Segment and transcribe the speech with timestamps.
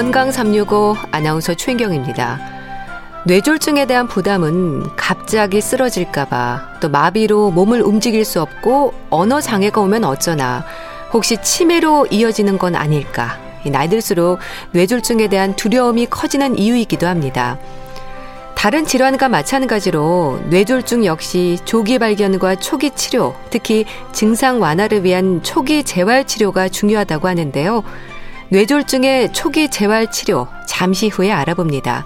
[0.00, 2.40] 건강 365 아나운서 최인경입니다.
[3.26, 10.64] 뇌졸중에 대한 부담은 갑자기 쓰러질까봐 또 마비로 몸을 움직일 수 없고 언어 장애가 오면 어쩌나
[11.12, 14.38] 혹시 치매로 이어지는 건 아닐까 나이 들수록
[14.70, 17.58] 뇌졸중에 대한 두려움이 커지는 이유이기도 합니다.
[18.54, 26.26] 다른 질환과 마찬가지로 뇌졸중 역시 조기 발견과 초기 치료, 특히 증상 완화를 위한 초기 재활
[26.26, 27.82] 치료가 중요하다고 하는데요.
[28.52, 32.04] 뇌졸중의 초기 재활 치료 잠시 후에 알아봅니다.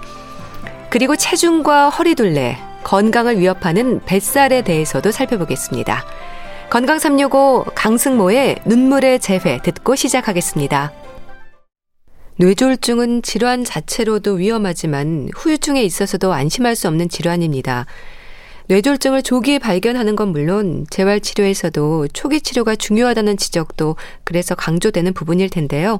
[0.91, 6.05] 그리고 체중과 허리둘레, 건강을 위협하는 뱃살에 대해서도 살펴보겠습니다.
[6.69, 10.93] 건강 365 강승모의 눈물의 재회 듣고 시작하겠습니다.
[12.37, 17.87] 뇌졸중은 질환 자체로도 위험하지만 후유증에 있어서도 안심할 수 없는 질환입니다.
[18.67, 25.99] 뇌졸중을 조기 발견하는 건 물론 재활 치료에서도 초기 치료가 중요하다는 지적도 그래서 강조되는 부분일 텐데요.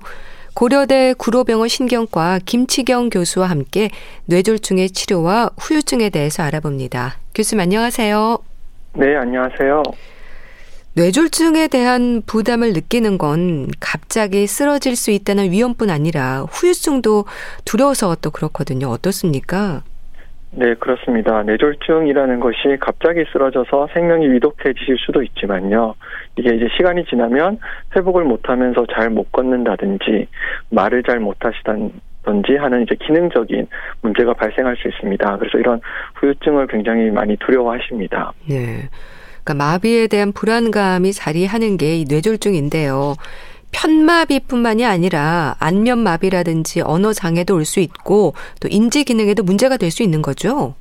[0.56, 3.90] 고려대 구로병원 신경과 김치경 교수와 함께
[4.28, 7.16] 뇌졸중의 치료와 후유증에 대해서 알아봅니다.
[7.36, 8.38] 교수님 안녕하세요.
[8.94, 9.84] 네, 안녕하세요.
[10.96, 17.26] 뇌졸중에 대한 부담을 느끼는 건 갑자기 쓰러질 수 있다는 위험뿐 아니라 후유증도
[17.66, 18.88] 두려워서 또 그렇거든요.
[18.88, 19.84] 어떻습니까?
[20.52, 21.44] 네, 그렇습니다.
[21.44, 25.96] 뇌졸중이라는 것이 갑자기 쓰러져서 생명이 위독해지실 수도 있지만요.
[26.38, 27.60] 이게 이제 시간이 지나면
[27.96, 30.28] 회복을 못하면서 잘 못 걷는다든지
[30.70, 33.68] 말을 잘 못하시던지 하는 이제 기능적인
[34.02, 35.38] 문제가 발생할 수 있습니다.
[35.38, 35.80] 그래서 이런
[36.16, 38.34] 후유증을 굉장히 많이 두려워하십니다.
[38.50, 38.90] 네.
[39.44, 43.16] 그러니까 마비에 대한 불안감이 자리하는 게 이 뇌졸중인데요.
[43.72, 50.22] 편마비뿐만이 아니라 안면마비라든지 언어 장애도 올 수 있고 또 인지 기능에도 문제가 될 수 있는
[50.22, 50.76] 거죠.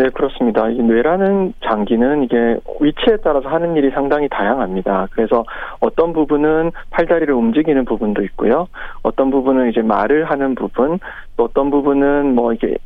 [0.00, 0.70] 네, 그렇습니다.
[0.70, 5.08] 이 뇌라는 장기는 이게 위치에 따라서 하는 일이 상당히 다양합니다.
[5.10, 5.44] 그래서
[5.80, 8.66] 어떤 부분은 팔다리를 움직이는 부분도 있고요.
[9.02, 10.98] 어떤 부분은 이제 말을 하는 부분,
[11.36, 12.76] 또 어떤 부분은 뭐 이게 뭐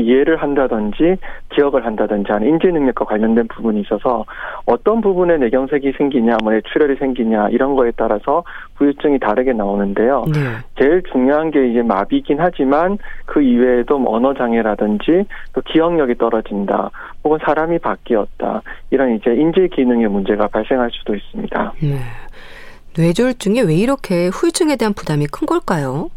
[0.00, 1.16] 이해를 한다든지
[1.50, 4.24] 기억을 한다든지 하는 인지 능력과 관련된 부분이 있어서
[4.66, 8.42] 어떤 부분에 뇌경색이 생기냐, 뭐 뇌출혈이 생기냐 이런 거에 따라서
[8.76, 10.24] 후유증이 다르게 나오는데요.
[10.32, 10.40] 네.
[10.78, 16.90] 제일 중요한 게 이제 마비긴 하지만 그 이외에도 뭐 언어 장애라든지 또 기억력이 떨어진다,
[17.24, 21.74] 혹은 사람이 바뀌었다 이런 이제 인지 기능의 문제가 발생할 수도 있습니다.
[21.82, 21.98] 네.
[22.96, 26.08] 뇌졸중이 왜 이렇게 후유증에 대한 부담이 큰 걸까요?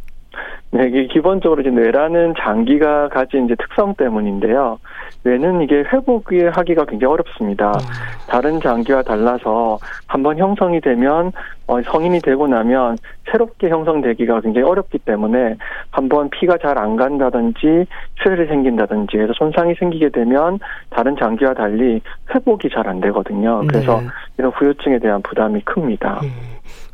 [0.75, 4.77] 네, 이게 기본적으로 이제 뇌라는 장기가 가진 이제 특성 때문인데요.
[5.23, 7.69] 뇌는 이게 회복하기가 굉장히 어렵습니다.
[7.71, 7.79] 음.
[8.27, 11.31] 다른 장기와 달라서 한번 형성이 되면
[11.67, 12.97] 어, 성인이 되고 나면
[13.31, 15.55] 새롭게 형성되기가 굉장히 어렵기 때문에
[15.91, 17.85] 한번 피가 잘 안 간다든지
[18.21, 20.59] 출혈이 생긴다든지 해서 손상이 생기게 되면
[20.89, 22.01] 다른 장기와 달리
[22.33, 23.63] 회복이 잘 안 되거든요.
[23.65, 24.07] 그래서 네.
[24.37, 26.19] 이런 후유증에 대한 부담이 큽니다.
[26.21, 26.29] 음.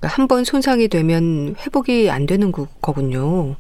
[0.04, 3.56] 한번 손상이 되면 회복이 안 되는 거군요.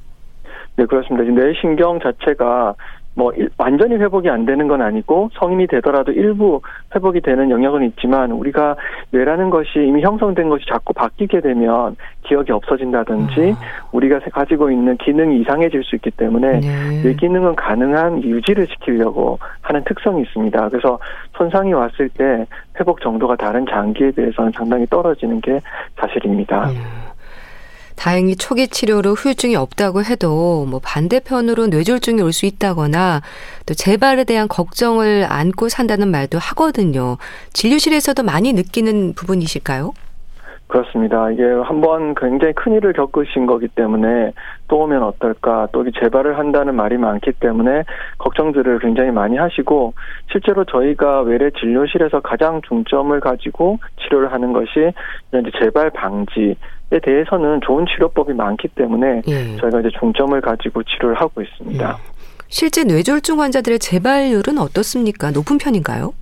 [0.77, 1.29] 네, 그렇습니다.
[1.31, 2.75] 뇌신경 자체가
[3.13, 6.61] 뭐 완전히 회복이 안 되는 건 아니고 성인이 되더라도 일부
[6.95, 8.77] 회복이 되는 영역은 있지만 우리가
[9.11, 13.89] 뇌라는 것이 이미 형성된 것이 자꾸 바뀌게 되면 기억이 없어진다든지 아.
[13.91, 17.01] 우리가 가지고 있는 기능이 이상해질 수 있기 때문에 네.
[17.03, 20.69] 뇌 기능은 가능한 유지를 시키려고 하는 특성이 있습니다.
[20.69, 20.97] 그래서
[21.35, 22.45] 손상이 왔을 때
[22.79, 25.59] 회복 정도가 다른 장기에 비해서는 상당히 떨어지는 게
[25.97, 26.67] 사실입니다.
[26.67, 27.10] 네.
[28.01, 33.21] 다행히 초기 치료로 후유증이 없다고 해도 뭐 반대편으로 뇌졸중이 올 수 있다거나
[33.67, 37.19] 또 재발에 대한 걱정을 안고 산다는 말도 하거든요.
[37.53, 39.93] 진료실에서도 많이 느끼는 부분이실까요?
[40.71, 41.29] 그렇습니다.
[41.31, 44.31] 이게 한번 굉장히 큰 일을 겪으신 거기 때문에
[44.69, 47.83] 또 오면 어떨까, 또 재발을 한다는 말이 많기 때문에
[48.17, 49.93] 걱정들을 굉장히 많이 하시고,
[50.31, 54.93] 실제로 저희가 외래 진료실에서 가장 중점을 가지고 치료를 하는 것이
[55.33, 56.55] 이제 재발 방지,
[56.93, 59.55] 에 대해서는 좋은 치료법이 많기 때문에 예.
[59.57, 61.89] 저희가 이제 중점을 가지고 치료를 하고 있습니다.
[61.89, 62.11] 예.
[62.47, 65.31] 실제 뇌졸중 환자들의 재발률은 어떻습니까?
[65.31, 66.13] 높은 편인가요?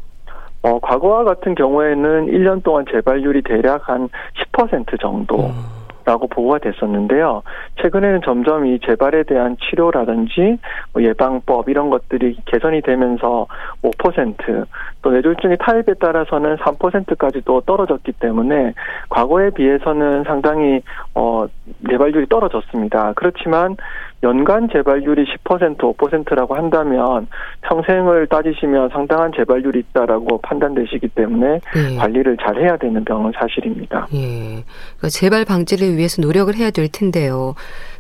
[0.61, 4.09] 어, 과거와 같은 경우에는 1년 동안 재발률이 대략 한
[4.53, 5.47] 10% 정도.
[5.47, 5.79] 음.
[6.09, 7.44] 라고 보고가 됐었는데요.
[7.83, 10.57] 최근에는 점점 이 재발에 대한 치료라든지
[10.91, 13.45] 뭐 예방법 이런 것들이 개선이 되면서
[13.83, 18.73] 5%또 뇌졸중의 타입에 따라서는 3%까지도 떨어졌기 때문에
[19.09, 20.81] 과거에 비해서는 상당히
[21.13, 21.45] 어
[21.88, 23.13] 재발률이 떨어졌습니다.
[23.15, 23.77] 그렇지만
[24.21, 27.27] 연간 재발률이 10% 5%라고 한다면
[27.62, 31.95] 평생을 따지시면 상당한 재발률이 있다라고 판단되시기 때문에 예.
[31.95, 34.07] 관리를 잘 해야 되는 병은 사실입니다.
[34.13, 34.63] 예.
[34.98, 37.56] 그러니까 재발 방지를 위해서 노력을 해야 될 텐데요.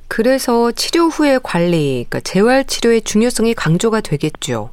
[0.09, 4.71] 그래서 치료 후의 관리, 그러니까 재활 치료의 중요성이 강조가 되겠죠.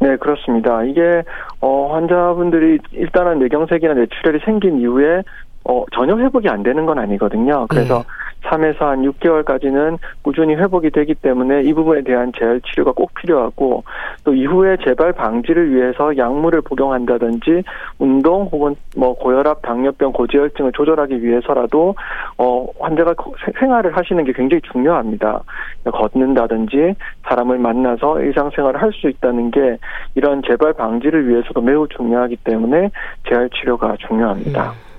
[0.00, 0.82] 네, 그렇습니다.
[0.82, 1.22] 이게
[1.60, 5.22] 어 환자분들이 일단은 뇌경색이나 뇌출혈이 생긴 이후에
[5.64, 7.66] 어, 전혀 회복이 안 되는 건 아니거든요.
[7.68, 8.04] 그래서
[8.52, 13.82] 3에서 한 6개월까지는 꾸준히 회복이 되기 때문에 이 부분에 대한 재활 치료가 꼭 필요하고
[14.24, 17.62] 또 이후에 재발 방지를 위해서 약물을 복용한다든지
[17.98, 21.94] 운동 혹은 뭐 고혈압, 당뇨병, 고지혈증을 조절하기 위해서라도
[22.36, 23.14] 어 환자가
[23.58, 25.42] 생활을 하시는 게 굉장히 중요합니다.
[25.84, 26.94] 걷는다든지
[27.28, 29.78] 사람을 만나서 일상생활을 할 수 있다는 게
[30.14, 32.90] 이런 재발 방지를 위해서도 매우 중요하기 때문에
[33.26, 34.72] 재활 치료가 중요합니다.
[34.72, 34.91] 음.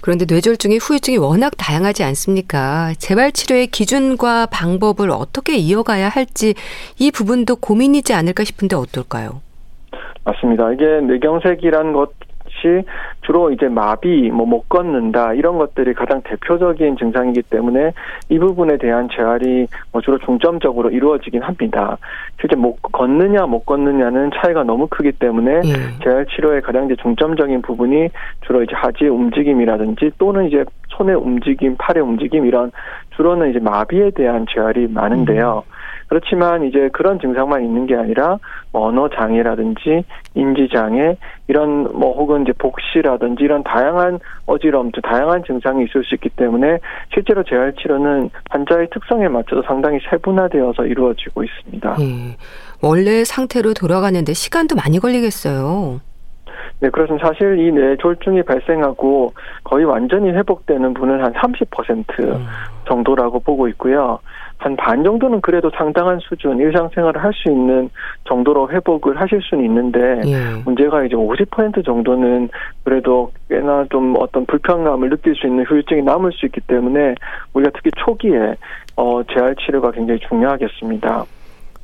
[0.00, 2.92] 그런데 뇌졸중의 후유증이 워낙 다양하지 않습니까?
[2.98, 6.54] 재발 치료의 기준과 방법을 어떻게 이어가야 할지
[6.98, 9.40] 이 부분도 고민이지 않을까 싶은데 어떨까요?
[10.24, 10.72] 맞습니다.
[10.72, 12.10] 이게 뇌경색이란 것
[12.48, 12.84] 것이
[13.22, 17.92] 주로 이제 마비, 뭐 못 걷는다 이런 것들이 가장 대표적인 증상이기 때문에
[18.30, 21.98] 이 부분에 대한 재활이 뭐 주로 중점적으로 이루어지긴 합니다.
[22.40, 26.02] 실제 못 걷느냐 못 걷느냐는 차이가 너무 크기 때문에 예.
[26.02, 28.08] 재활 치료의 가장 이제 중점적인 부분이
[28.46, 32.72] 주로 이제 하지의 움직임이라든지 또는 이제 손의 움직임, 팔의 움직임 이런
[33.16, 35.62] 주로는 이제 마비에 대한 재활이 많은데요.
[35.66, 35.77] 음.
[36.08, 38.38] 그렇지만 이제 그런 증상만 있는 게 아니라
[38.72, 41.16] 뭐 언어 장애라든지 인지 장애
[41.46, 46.78] 이런 뭐 혹은 이제 복시라든지 이런 다양한 어지러움, 다양한 증상이 있을 수 있기 때문에
[47.14, 51.96] 실제로 재활 치료는 환자의 특성에 맞춰서 상당히 세분화되어서 이루어지고 있습니다.
[51.98, 52.36] 네.
[52.82, 56.00] 원래 상태로 돌아가는데 시간도 많이 걸리겠어요.
[56.80, 57.26] 네, 그렇습니다.
[57.26, 59.32] 사실 이 뇌졸중이 발생하고
[59.64, 62.46] 거의 완전히 회복되는 분은 한 30% 음.
[62.86, 64.20] 정도라고 보고 있고요.
[64.58, 67.88] 한 반 정도는 그래도 상당한 수준 일상생활을 할 수 있는
[68.24, 70.62] 정도로 회복을 하실 수는 있는데 예.
[70.64, 72.48] 문제가 이제 50% 정도는
[72.82, 77.14] 그래도 꽤나 좀 어떤 불편감을 느낄 수 있는 후유증이 남을 수 있기 때문에
[77.52, 78.56] 우리가 특히 초기에
[78.96, 81.24] 어 재활 치료가 굉장히 중요하겠습니다.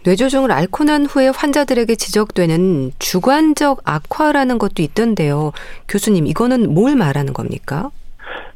[0.05, 5.53] 뇌조종을 앓고 난 후에 환자들에게 지적되는 주관적 악화라는 것도 있던데요.
[5.89, 7.91] 교수님, 이거는 뭘 말하는 겁니까?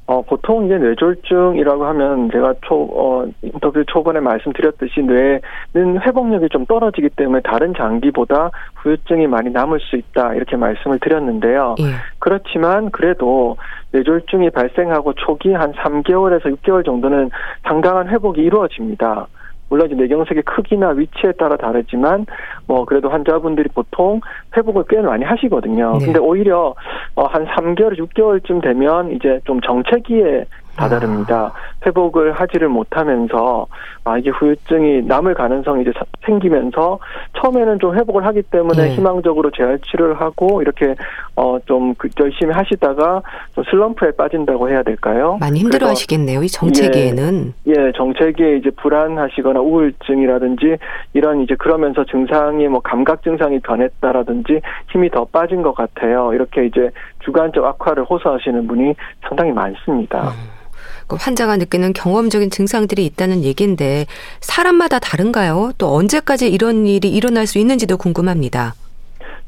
[0.09, 7.11] 어, 보통 이제 뇌졸중이라고 하면 제가 초, 어, 인터뷰 초반에 말씀드렸듯이 뇌는 회복력이 좀 떨어지기
[7.11, 10.35] 때문에 다른 장기보다 후유증이 많이 남을 수 있다.
[10.35, 11.75] 이렇게 말씀을 드렸는데요.
[11.81, 11.85] 예.
[12.21, 13.59] 그렇지만 그래도
[13.93, 17.31] 뇌졸중이 발생하고 초기 한 3개월에서 6개월 정도는
[17.65, 19.27] 상당한 회복이 이루어집니다.
[19.69, 22.26] 물론 이제 뇌경색의 크기나 위치에 따라 다르지만
[22.67, 24.20] 뭐 그래도 환자분들이 보통
[24.56, 25.99] 회복을 꽤 많이 하시거든요.
[25.99, 26.06] 네.
[26.06, 26.75] 근데 오히려
[27.15, 30.44] 어한 3개월, 6개월쯤 되면 이제 좀 정체기에
[30.79, 31.37] 다다릅니다.
[31.37, 31.53] 아.
[31.87, 33.67] 회복을 하지를 못하면서
[34.05, 35.93] 아 이게 후유증이 남을 가능성이 이제
[36.25, 36.99] 생기면서
[37.39, 38.95] 처음에는 좀 회복을 하기 때문에 네.
[38.95, 40.95] 희망적으로 재활 치료를 하고 이렇게
[41.35, 43.23] 어좀 그 열심히 하시다가
[43.55, 45.37] 좀 슬럼프에 빠진다고 해야 될까요?
[45.41, 46.43] 많이 힘들어 하시겠네요.
[46.43, 50.77] 이 정체기에는 예, 예, 정체기에 이제 불안하시거나 우울증이라든지
[51.13, 54.61] 이런 이제 그러면서 증상이 뭐 감각 증상이 변했다라든지
[54.91, 56.33] 힘이 더 빠진 것 같아요.
[56.33, 56.91] 이렇게 이제
[57.21, 60.29] 주관적 악화를 호소하시는 분이 상당히 많습니다.
[60.29, 60.59] 음.
[61.08, 64.05] 그 환자가 느끼는 경험적인 증상들이 있다는 얘기인데
[64.40, 65.72] 사람마다 다른가요?
[65.78, 68.74] 또 언제까지 이런 일이 일어날 수 있는지도 궁금합니다.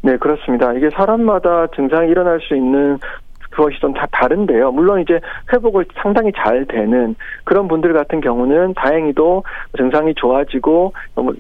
[0.03, 0.73] 네, 그렇습니다.
[0.73, 2.99] 이게 사람마다 증상이 일어날 수 있는
[3.51, 4.71] 그것이 좀 다 다른데요.
[4.71, 5.21] 물론 이제
[5.53, 9.43] 회복을 상당히 잘 되는 그런 분들 같은 경우는 다행히도
[9.77, 10.93] 증상이 좋아지고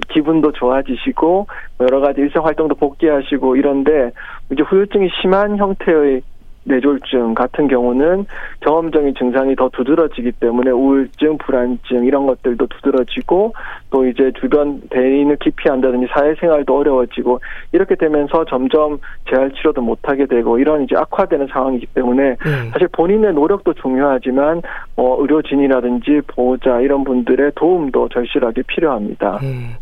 [0.09, 1.47] 기분도 좋아지시고
[1.81, 4.11] 여러 가지 일상 활동도 복귀하시고 이런데
[4.51, 6.23] 이제 후유증이 심한 형태의
[6.71, 8.27] 뇌졸중 같은 경우는
[8.61, 13.53] 경험적인 증상이 더 두드러지기 때문에 우울증, 불안증 이런 것들도 두드러지고
[13.91, 17.41] 또 이제 주변 대인을 기피한다든지 사회생활도 어려워지고
[17.73, 18.99] 이렇게 되면서 점점
[19.29, 22.71] 재활 치료도 못 하게 되고 이런 이제 악화되는 상황이기 때문에 네.
[22.73, 24.63] 사실 본인의 노력도 중요하지만
[24.97, 29.39] 뭐 의료진이라든지 보호자 이런 분들의 도움도 절실하게 필요합니다.
[29.43, 29.77] 네.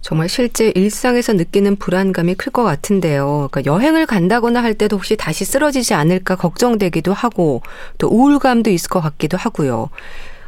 [0.00, 3.48] 정말 실제 일상에서 느끼는 불안감이 클 것 같은데요.
[3.50, 7.60] 그러니까 여행을 간다거나 할 때도 혹시 다시 쓰러지지 않을까 걱정되기도 하고
[7.98, 9.88] 또 우울감도 있을 것 같기도 하고요.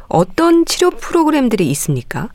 [0.07, 2.29] 어떤 치료 프로그램들이 있습니까?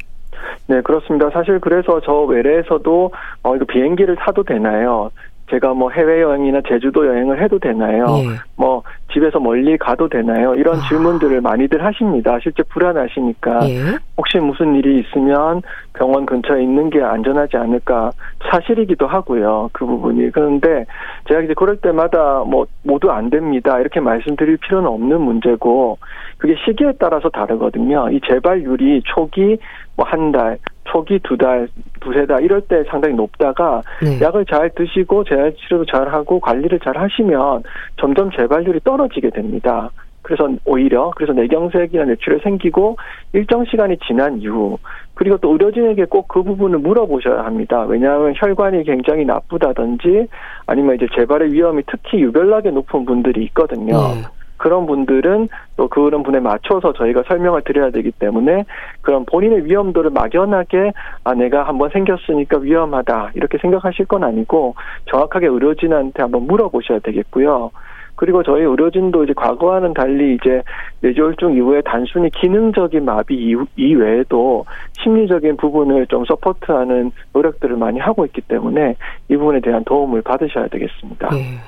[0.69, 1.31] 네, 그렇습니다.
[1.31, 5.11] 사실 그래서 저 외래에서도 어 이거 비행기를 타도 되나요?
[5.50, 8.05] 제가 뭐 해외 여행이나 제주도 여행을 해도 되나요?
[8.19, 8.37] 예.
[8.57, 10.55] 뭐 집에서 멀리 가도 되나요?
[10.55, 10.88] 이런 아.
[10.88, 12.38] 질문들을 많이들 하십니다.
[12.43, 13.79] 실제 불안하시니까 예.
[14.17, 15.62] 혹시 무슨 일이 있으면
[15.93, 18.11] 병원 근처에 있는 게 안전하지 않을까
[18.50, 19.71] 사실이기도 하고요.
[19.73, 20.85] 그 부분이 그런데
[21.29, 25.99] 제가 이제 그럴 때마다 뭐 모두 안 됩니다 이렇게 말씀드릴 필요는 없는 문제고
[26.38, 28.11] 그게 시기에 따라서 다르거든요.
[28.11, 29.59] 이 재발률이 초기
[29.97, 31.69] 뭐 한 달, 초기 두 달,
[32.00, 34.21] 두세 달 이럴 때 상당히 높다가 네.
[34.21, 37.62] 약을 잘 드시고 재활 치료도 잘 하고 관리를 잘 하시면
[38.00, 39.90] 점점 재발률이 떨어지게 됩니다.
[40.23, 42.97] 그래서 오히려 그래서 뇌경색이나 뇌출혈 생기고
[43.33, 44.76] 일정 시간이 지난 이후
[45.14, 47.85] 그리고 또 의료진에게 꼭 그 부분을 물어보셔야 합니다.
[47.85, 50.26] 왜냐하면 혈관이 굉장히 나쁘다든지
[50.66, 53.95] 아니면 이제 재발의 위험이 특히 유별나게 높은 분들이 있거든요.
[53.97, 54.23] 네.
[54.57, 58.65] 그런 분들은 또 그런 분에 맞춰서 저희가 설명을 드려야 되기 때문에
[59.03, 60.93] 그런 본인의 위험도를 막연하게
[61.25, 64.75] 아 내가 한번 생겼으니까 위험하다 이렇게 생각하실 건 아니고
[65.11, 67.71] 정확하게 의료진한테 한번 물어보셔야 되겠고요.
[68.17, 70.63] 그리고 저희 의료진도 이제 과거와는 달리 이제
[71.01, 74.65] 뇌졸중 이후에 단순히 기능적인 마비 이외에도
[75.03, 78.97] 심리적인 부분을 좀 서포트하는 노력들을 많이 하고 있기 때문에
[79.29, 81.29] 이 부분에 대한 도움을 받으셔야 되겠습니다.
[81.31, 81.59] 네.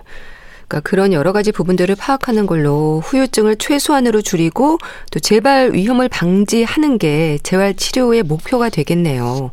[0.68, 4.78] 그러니까 그런 여러 가지 부분들을 파악하는 걸로 후유증을 최소한으로 줄이고
[5.10, 9.50] 또 재발 위험을 방지하는 게 재활 치료의 목표가 되겠네요.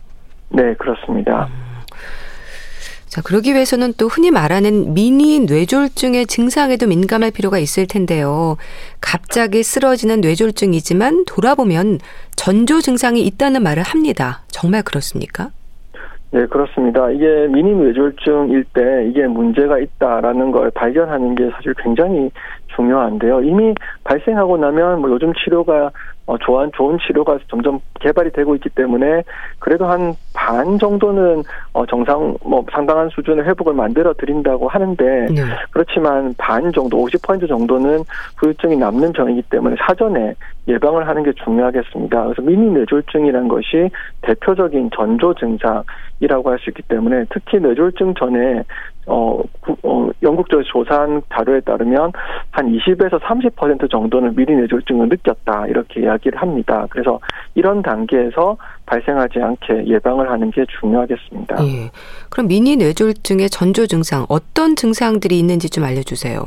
[0.50, 1.48] 네, 그렇습니다.
[1.50, 1.65] 음.
[3.07, 8.57] 자, 그러기 위해서는 또 흔히 말하는 미니 뇌졸중의 증상에도 민감할 필요가 있을 텐데요.
[9.00, 12.00] 갑자기 쓰러지는 뇌졸중이지만 돌아보면
[12.36, 14.43] 전조 증상이 있다는 말을 합니다.
[14.50, 15.51] 정말 그렇습니까?
[16.32, 17.10] 네, 그렇습니다.
[17.12, 22.29] 이게 미니 뇌졸중일 때 이게 문제가 있다라는 걸 발견하는 게 사실 굉장히
[22.75, 23.41] 중요한데요.
[23.41, 25.91] 이미 발생하고 나면 뭐 요즘 치료가
[26.25, 29.24] 어, 좋은, 좋은 치료가 점점 개발이 되고 있기 때문에
[29.60, 30.15] 그래도 한
[30.46, 31.41] 반 정도는
[31.74, 35.41] 어, 정상, 뭐 상당한 수준의 회복을 만들어 드린다고 하는데 네.
[35.72, 38.03] 그렇지만 반 정도, 50% 정도는
[38.38, 40.36] 후유증이 남는 병이기 때문에 사전에
[40.67, 42.24] 예방을 하는 게 중요하겠습니다.
[42.25, 43.89] 그래서 미니 뇌졸중이라는 것이
[44.22, 45.82] 대표적인 전조 증상
[46.19, 48.63] 이라고 할 수 있기 때문에 특히 뇌졸중 전에
[49.07, 49.39] 어,
[49.84, 52.12] 어, 영국 쪽에서 조사한 자료에 따르면
[52.51, 56.88] 한 20에서 30% 정도는 미리 뇌졸중을 느꼈다 이렇게 이야기를 합니다.
[56.89, 57.19] 그래서
[57.53, 58.57] 이런 단계에서
[58.88, 61.55] 발생하지 않게 예방을 하는 게 중요하겠습니다.
[61.65, 61.91] 예.
[62.29, 66.39] 그럼 미니 뇌졸중의 전조 증상 어떤 증상들이 있는지 좀 알려주세요.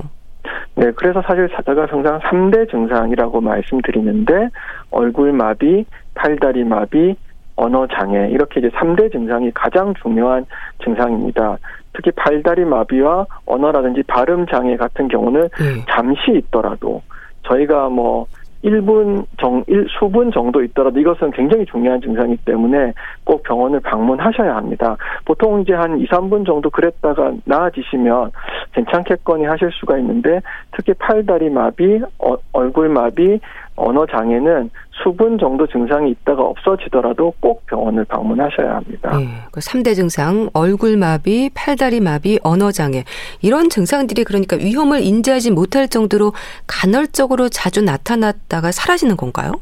[0.74, 4.48] 네, 그래서 사실 사자가 성장 3대 증상이라고 말씀드리는데
[4.90, 5.84] 얼굴 마비,
[6.14, 7.16] 팔다리 마비,
[7.58, 10.46] 언어 장애 이렇게 이제 3대 증상이 가장 중요한
[10.84, 11.58] 증상입니다.
[11.92, 15.82] 특히 팔다리 마비와 언어라든지 발음 장애 같은 경우는 음.
[15.90, 17.02] 잠시 있더라도
[17.42, 18.26] 저희가 뭐
[18.64, 22.92] 1분 정, 1, 수분 정도 있더라도 이것은 굉장히 중요한 증상이기 때문에
[23.24, 24.96] 꼭 병원을 방문하셔야 합니다.
[25.24, 28.32] 보통 이제 한 2, 3분 정도 그랬다가 나아지시면
[28.72, 30.40] 괜찮겠거니 하실 수가 있는데
[30.72, 33.38] 특히 팔다리 마비, 어, 얼굴 마비,
[33.78, 34.70] 언어 장애는
[35.02, 39.16] 수분 정도 증상이 있다가 없어지더라도 꼭 병원을 방문하셔야 합니다.
[39.16, 43.04] 네, 그 3대 증상, 얼굴 마비, 팔다리 마비, 언어 장애
[43.40, 46.32] 이런 증상들이 그러니까 위험을 인지하지 못할 정도로
[46.66, 49.52] 간헐적으로 자주 나타났다가 사라지는 건가요?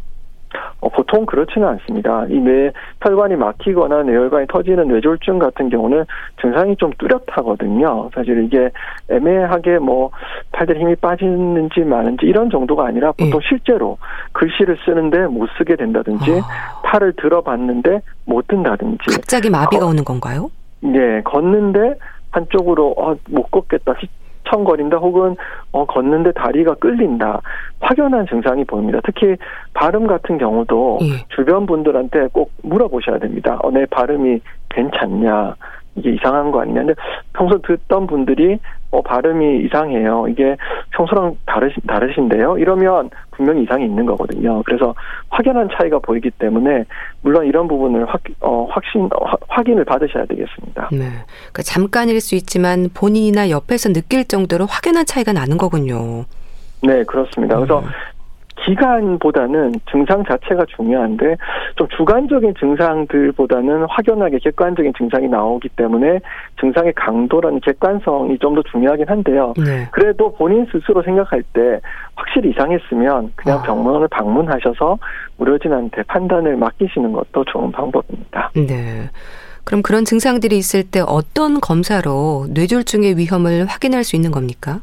[0.87, 2.27] 어, 보통 그렇지는 않습니다.
[2.31, 2.71] 이 뇌
[3.03, 6.05] 혈관이 막히거나 뇌혈관이 터지는 뇌졸중 같은 경우는
[6.41, 8.11] 증상이 좀 뚜렷하거든요.
[8.15, 8.71] 사실 이게
[9.11, 10.11] 애매하게 뭐
[10.53, 13.49] 팔들 힘이 빠지는지 마는지 이런 정도가 아니라 보통 예.
[13.49, 13.99] 실제로
[14.33, 16.81] 글씨를 쓰는데 못 쓰게 된다든지 아.
[16.85, 20.51] 팔을 들어봤는데 못 든다든지 갑자기 마비가 어, 오는 건가요?
[20.81, 21.95] 네, 걷는데
[22.31, 23.95] 한쪽으로 어, 못 걷겠다
[24.47, 25.37] 휘청거린다 혹은
[25.73, 27.41] 어, 걷는데 다리가 끌린다
[27.81, 29.01] 확연한 증상이 보입니다.
[29.05, 29.37] 특히
[29.75, 31.27] 발음 같은 경우도 예.
[31.35, 33.59] 주변 분들한테 꼭 물어보셔야 됩니다.
[33.63, 35.55] 어, 내 발음이 괜찮냐
[35.97, 36.81] 이게 이상한 거 아니냐.
[36.81, 36.95] 근데
[37.33, 38.59] 평소 듣던 분들이
[38.91, 40.27] 어, 발음이 이상해요.
[40.29, 40.57] 이게
[40.97, 42.57] 평소랑 다르시, 다르신데요.
[42.57, 44.63] 이러면 분명히 이상이 있는 거거든요.
[44.65, 44.95] 그래서
[45.29, 46.85] 확연한 차이가 보이기 때문에
[47.21, 50.89] 물론 이런 부분을 확, 어, 확신, 어, 확인을 받으셔야 되겠습니다.
[50.93, 50.99] 네.
[50.99, 56.25] 그러니까 잠깐일 수 있지만 본인이나 옆에서 느낄 정도로 확연한 차이가 나는 거군요.
[56.83, 57.57] 네, 그렇습니다.
[57.57, 57.85] 그래서 음.
[58.57, 61.37] 기간보다는 증상 자체가 중요한데
[61.77, 66.21] 좀 주관적인 증상들보다는 확연하게 객관적인 증상이 나오기 때문에
[66.61, 69.53] 증상의 강도라는 객관성이 좀 더 중요하긴 한데요.
[69.59, 69.87] 네.
[69.93, 71.79] 그래도 본인 스스로 생각할 때
[72.17, 73.63] 확실히 이상했으면 그냥 아.
[73.63, 74.99] 병원을 방문하셔서
[75.39, 78.51] 의료진한테 판단을 맡기시는 것도 좋은 방법입니다.
[78.55, 79.11] 네.
[79.65, 84.81] 그럼 그런 증상들이 있을 때 어떤 검사로 뇌졸중의 위험을 확인할 수 있는 겁니까?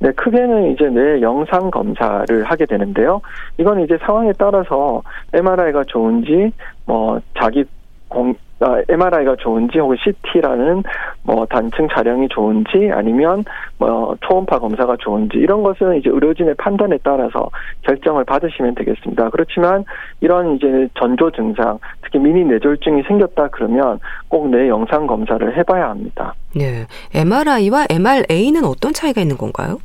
[0.00, 3.20] 네, 크게는 이제 뇌 영상 검사를 하게 되는데요.
[3.58, 5.02] 이건 이제 상황에 따라서
[5.32, 6.52] MRI가 좋은지,
[6.86, 7.64] 뭐, 자기
[8.08, 10.82] 공, 아, MRI가 좋은지 혹은 CT라는
[11.22, 13.44] 뭐 단층 촬영이 좋은지 아니면
[13.76, 17.50] 뭐 초음파 검사가 좋은지 이런 것은 이제 의료진의 판단에 따라서
[17.82, 19.30] 결정을 받으시면 되겠습니다.
[19.30, 19.84] 그렇지만
[20.20, 26.34] 이런 이제 전조 증상, 특히 미니 뇌졸중이 생겼다 그러면 꼭 뇌 영상 검사를 해봐야 합니다.
[26.56, 29.78] 네, MRI와 MRA는 어떤 차이가 있는 건가요?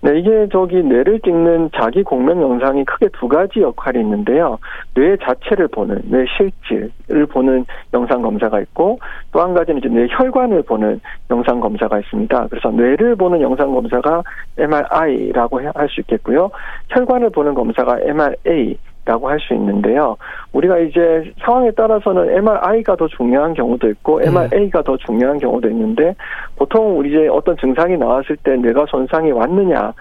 [0.00, 4.58] 네, 이게 저기 뇌를 찍는 자기 공명 영상이 크게 두 가지 역할이 있는데요.
[4.94, 8.98] 뇌 자체를 보는 뇌 실질을 보는 영상 검사가 있고
[9.32, 11.00] 또 한 가지는 이제 뇌 혈관을 보는
[11.30, 12.46] 영상 검사가 있습니다.
[12.48, 14.22] 그래서 뇌를 보는 영상 검사가
[14.56, 16.50] MRI라고 할 수 있겠고요.
[16.90, 18.76] 혈관을 보는 검사가 MRA
[19.08, 20.16] 라고 할 수 있는데요.
[20.52, 26.14] 우리가 이제 상황에 따라서는 MRI가 더 중요한 경우도 있고 MRA가 더 중요한 경우도 있는데
[26.56, 29.94] 보통 우리 이제 어떤 증상이 나왔을 때 뇌가 손상이 왔느냐를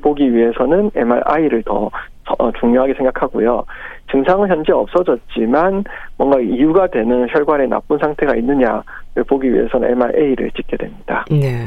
[0.00, 1.90] 보기 위해서는 MRI를 더
[2.38, 3.64] 어, 중요하게 생각하고요.
[4.10, 5.84] 증상은 현재 없어졌지만
[6.16, 8.82] 뭔가 이유가 되는 혈관에 나쁜 상태가 있느냐를
[9.28, 11.24] 보기 위해서는 MRA를 찍게 됩니다.
[11.30, 11.66] 네.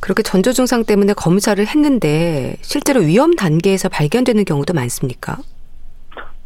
[0.00, 5.36] 그렇게 전조 증상 때문에 검사를 했는데 실제로 위험 단계에서 발견되는 경우도 많습니까?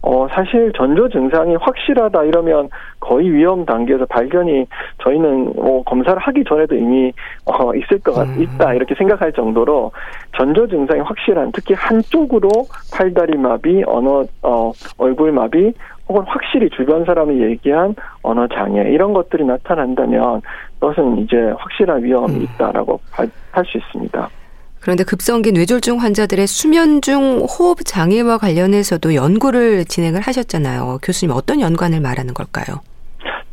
[0.07, 2.69] 어, 사실 전조 증상이 확실하다 이러면
[3.01, 4.67] 거의 위험 단계에서 발견이
[5.03, 7.11] 저희는 뭐 검사를 하기 전에도 이미
[7.47, 8.43] 어, 있을 것 같, 음.
[8.43, 9.93] 있다 이렇게 생각할 정도로
[10.37, 12.51] 전조 증상이 확실한 특히 한쪽으로
[12.93, 15.73] 팔다리 마비, 언어, 어, 얼굴 마비
[16.07, 20.43] 혹은 확실히 주변 사람이 얘기한 언어 장애 이런 것들이 나타난다면
[20.81, 22.43] 그것은 이제 확실한 위험이 음.
[22.43, 23.01] 있다라고
[23.57, 24.29] 할 수 있습니다.
[24.81, 30.99] 그런데 급성기 뇌졸중 환자들의 수면 중 호흡 장애와 관련해서도 연구를 진행을 하셨잖아요.
[31.03, 32.81] 교수님 어떤 연관을 말하는 걸까요?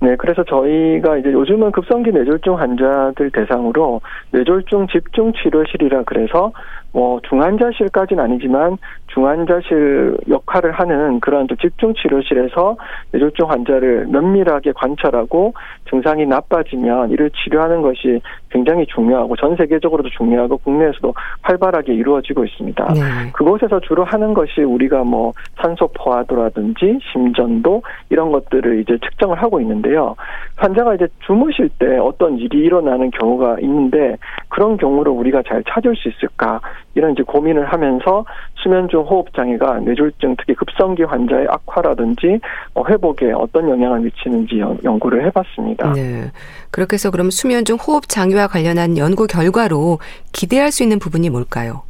[0.01, 6.51] 네, 그래서 저희가 이제 요즘은 급성기 뇌졸중 환자들 대상으로 뇌졸중 집중 치료실이라 그래서
[6.93, 8.77] 뭐 중환자실까지는 아니지만
[9.13, 12.77] 중환자실 역할을 하는 그런 집중 치료실에서
[13.11, 15.53] 뇌졸중 환자를 면밀하게 관찰하고
[15.89, 22.93] 증상이 나빠지면 이를 치료하는 것이 굉장히 중요하고 전 세계적으로도 중요하고 국내에서도 활발하게 이루어지고 있습니다.
[22.93, 23.31] 네.
[23.33, 30.15] 그곳에서 주로 하는 것이 우리가 뭐 산소 포화도라든지 심전도 이런 것들을 이제 측정을 하고 있는데요.
[30.55, 34.17] 환자가 이제 주무실 때 어떤 일이 일어나는 경우가 있는데
[34.49, 36.59] 그런 경우를 우리가 잘 찾을 수 있을까
[36.95, 42.39] 이런 이제 고민을 하면서 수면 중 호흡 장애가 뇌졸중 특히 급성기 환자의 악화라든지
[42.73, 45.93] 어, 회복에 어떤 영향을 미치는지 연구를 해봤습니다.
[45.93, 46.31] 네.
[46.69, 49.99] 그렇게 해서 그럼 수면 중 호흡 장애와 관련한 연구 결과로
[50.31, 51.83] 기대할 수 있는 부분이 뭘까요?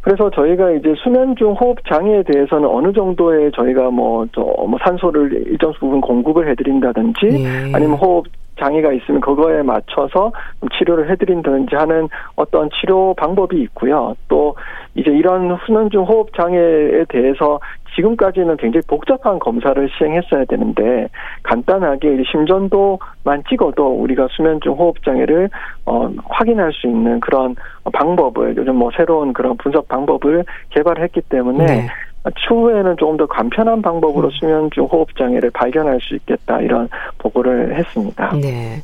[0.00, 5.44] 그래서 저희가 이제 수면 중 호흡 장애에 대해서는 어느 정도의 저희가 뭐, 저, 뭐 산소를
[5.46, 7.72] 일정 부분 공급을 해드린다든지 네.
[7.72, 8.26] 아니면 호흡
[8.62, 10.32] 장애가 있으면 그거에 맞춰서
[10.78, 14.14] 치료를 해드린다든지 하는 어떤 치료 방법이 있고요.
[14.28, 14.54] 또
[14.94, 17.58] 이제 이런 수면중 호흡 장애에 대해서
[17.94, 21.08] 지금까지는 굉장히 복잡한 검사를 시행했어야 되는데
[21.42, 25.50] 간단하게 심전도만 찍어도 우리가 수면중 호흡 장애를
[25.86, 27.54] 어, 확인할 수 있는 그런
[27.92, 31.88] 방법을 요즘 뭐 새로운 그런 분석 방법을 개발했기 때문에 네.
[32.30, 34.30] 추후에는 조금 더 간편한 방법으로 음.
[34.30, 38.32] 수면중 호흡 장애를 발견할 수 있겠다 이런 보고를 했습니다.
[38.40, 38.82] 네.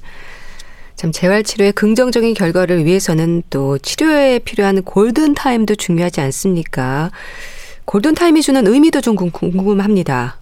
[0.96, 7.10] 참 재활 치료의 긍정적인 결과를 위해서는 또 치료에 필요한 골든 타임도 중요하지 않습니까?
[7.84, 10.38] 골든 타임이 주는 의미도 좀 궁금합니다.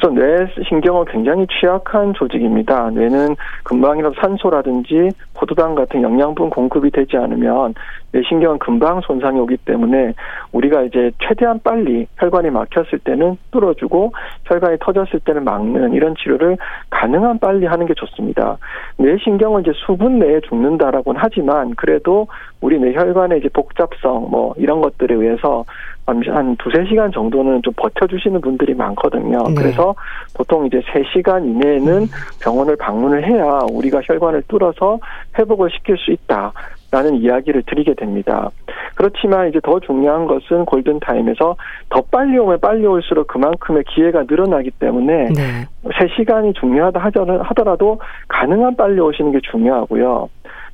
[0.00, 2.88] 그래서 뇌 신경은 굉장히 취약한 조직입니다.
[2.90, 7.74] 뇌는 금방이라도 산소라든지 포도당 같은 영양분 공급이 되지 않으면
[8.12, 10.14] 뇌 신경은 금방 손상이 오기 때문에
[10.52, 14.12] 우리가 이제 최대한 빨리 혈관이 막혔을 때는 뚫어주고
[14.46, 16.56] 혈관이 터졌을 때는 막는 이런 치료를
[16.88, 18.56] 가능한 빨리 하는 게 좋습니다.
[18.96, 22.26] 뇌 신경은 이제 수분 내에 죽는다라고는 하지만 그래도
[22.62, 25.64] 우리 뇌 혈관의 이제 복잡성 뭐 이런 것들에 의해서
[26.06, 29.38] 한 두세 시간 정도는 좀 버텨주시는 분들이 많거든요.
[29.48, 29.54] 네.
[29.54, 29.94] 그래서
[30.34, 32.06] 보통 이제 세 시간 이내에는
[32.42, 34.98] 병원을 방문을 해야 우리가 혈관을 뚫어서
[35.38, 36.52] 회복을 시킬 수 있다.
[36.92, 38.50] 라는 이야기를 드리게 됩니다.
[38.96, 41.56] 그렇지만 이제 더 중요한 것은 골든타임에서
[41.88, 45.66] 더 빨리 오면 빨리 올수록 그만큼의 기회가 늘어나기 때문에 네.
[45.84, 50.28] 3시간이 중요하다 하더라도 가능한 빨리 오시는 게 중요하고요.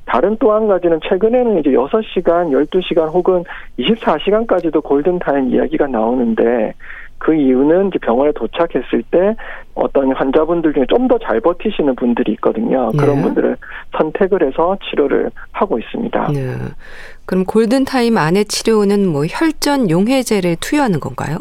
[0.07, 3.43] 다른 또 한 가지는 최근에는 이제 6시간, 12시간 혹은
[3.77, 6.73] 24시간까지도 골든타임 이야기가 나오는데
[7.19, 9.35] 그 이유는 이제 병원에 도착했을 때
[9.73, 12.91] 어떤 환자분들 중에 좀 더 잘 버티시는 분들이 있거든요.
[12.91, 12.97] 네.
[12.97, 13.57] 그런 분들을
[13.97, 16.27] 선택을 해서 치료를 하고 있습니다.
[16.31, 16.55] 네.
[17.25, 21.37] 그럼 골든타임 안에 치료는 뭐 혈전 용해제를 투여하는 건가요?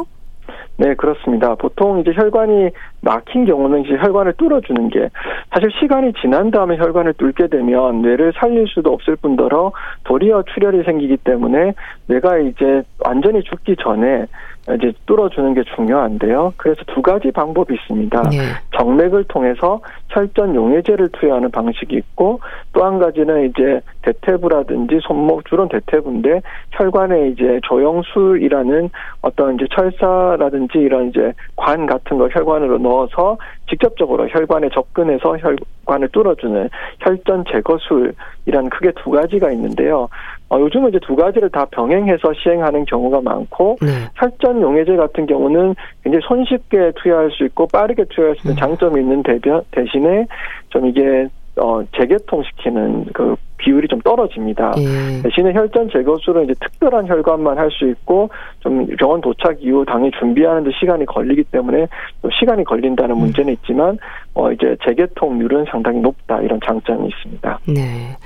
[0.78, 1.54] 네, 그렇습니다.
[1.54, 2.70] 보통 이제 혈관이
[3.06, 5.08] 막힌 경우는 이제 혈관을 뚫어주는 게
[5.52, 9.72] 사실 시간이 지난 다음에 혈관을 뚫게 되면 뇌를 살릴 수도 없을 뿐더러
[10.04, 11.72] 도리어 출혈이 생기기 때문에
[12.08, 14.26] 뇌가 이제 완전히 죽기 전에
[14.74, 16.54] 이제 뚫어주는 게 중요한데요.
[16.56, 18.22] 그래서 두 가지 방법이 있습니다.
[18.30, 18.38] 네.
[18.76, 22.40] 정맥을 통해서 혈전 용해제를 투여하는 방식이 있고
[22.72, 26.40] 또 한 가지는 이제 대퇴부라든지 손목 주로 대퇴부인데
[26.70, 28.90] 혈관에 이제 조영술이라는
[29.22, 33.36] 어떤 이제 철사라든지 이런 이제 관 같은 걸 혈관으로 넣어 서
[33.68, 40.08] 직접적으로 혈관에 접근해서 혈관을 뚫어주는 혈전 제거술이라는 크게 두 가지가 있는데요.
[40.48, 43.88] 어, 요즘은 이제 두 가지를 다 병행해서 시행하는 경우가 많고 네.
[44.14, 48.60] 혈전 용해제 같은 경우는 굉장히 손쉽게 투여할 수 있고 빠르게 투여할 수 있는 음.
[48.60, 50.26] 장점이 있는 대변 대신에
[50.70, 54.74] 좀 이게 어, 재개통시키는 그 비율이 좀 떨어집니다.
[54.78, 55.22] 예.
[55.22, 60.70] 대신에 혈전 제거술은 이제 특별한 혈관만 할 수 있고 좀 병원 도착 이후 당일 준비하는데
[60.78, 61.88] 시간이 걸리기 때문에
[62.22, 63.20] 또 시간이 걸린다는 음.
[63.20, 63.98] 문제는 있지만
[64.34, 67.58] 어 이제 재개통률은 상당히 높다 이런 장점이 있습니다.
[67.68, 68.16] 네.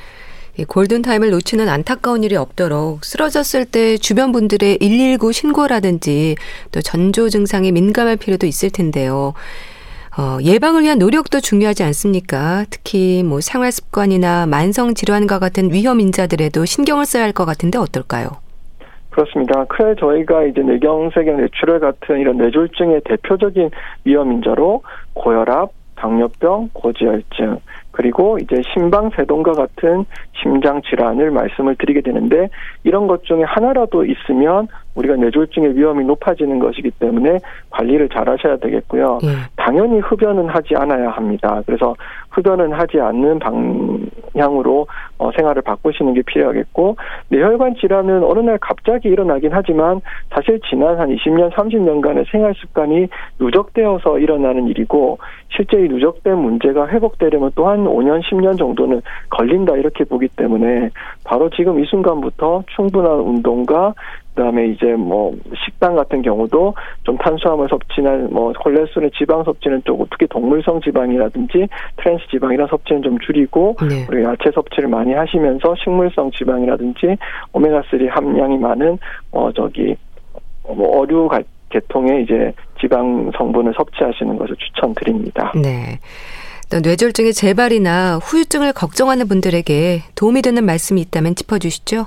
[0.56, 6.36] 이 골든타임을 놓치는 안타까운 일이 없도록 쓰러졌을 때 주변 분들의 119 신고라든지
[6.70, 9.32] 또 전조 증상에 민감할 필요도 있을 텐데요.
[10.20, 12.64] 어, 예방을 위한 노력도 중요하지 않습니까?
[12.68, 18.28] 특히 뭐 생활 습관이나 만성 질환과 같은 위험 인자들에도 신경을 써야 할 것 같은데 어떨까요?
[19.08, 19.64] 그렇습니다.
[19.64, 23.70] 그래 저희가 이제 뇌경색약 뇌출혈 같은 이런 뇌졸중의 대표적인
[24.04, 24.82] 위험 인자로
[25.14, 27.58] 고혈압, 당뇨병, 고지혈증,
[27.92, 30.04] 그리고 이제 심방세동과 같은
[30.42, 32.48] 심장 질환을 말씀을 드리게 되는데
[32.84, 34.68] 이런 것 중에 하나라도 있으면
[35.00, 37.38] 우리가 뇌졸중의 위험이 높아지는 것이기 때문에
[37.70, 39.18] 관리를 잘 하셔야 되겠고요.
[39.24, 39.28] 예.
[39.56, 41.62] 당연히 흡연은 하지 않아야 합니다.
[41.64, 41.94] 그래서
[42.30, 44.86] 흡연은 하지 않는 방향으로
[45.18, 46.96] 어, 생활을 바꾸시는 게 필요하겠고
[47.28, 50.00] 뇌혈관 질환은 어느 날 갑자기 일어나긴 하지만
[50.34, 53.08] 사실 지난 한 20년, 30년간의 생활 습관이
[53.38, 60.04] 누적되어서 일어나는 일이고 실제 이 누적된 문제가 회복되려면 또 한 5년, 10년 정도는 걸린다 이렇게
[60.04, 60.90] 보기 때문에
[61.24, 63.94] 바로 지금 이 순간부터 충분한 운동과
[64.40, 66.74] 그다음에 이제 뭐 식단 같은 경우도
[67.04, 73.18] 좀 탄수화물 섭취나 뭐 콜레스테롤 지방 섭취는 조금 특히 동물성 지방이라든지 트랜스 지방이나 섭취는 좀
[73.18, 74.06] 줄이고 네.
[74.08, 77.18] 그리고 야채 섭취를 많이 하시면서 식물성 지방이라든지
[77.52, 78.98] 오메가 3 함량이 많은
[79.32, 79.94] 어 저기
[80.66, 81.28] 뭐 어류
[81.68, 85.52] 계통의 이제 지방 성분을 섭취하시는 것을 추천드립니다.
[85.54, 85.98] 네.
[86.82, 92.06] 뇌졸중의 재발이나 후유증을 걱정하는 분들에게 도움이 되는 말씀이 있다면 짚어주시죠.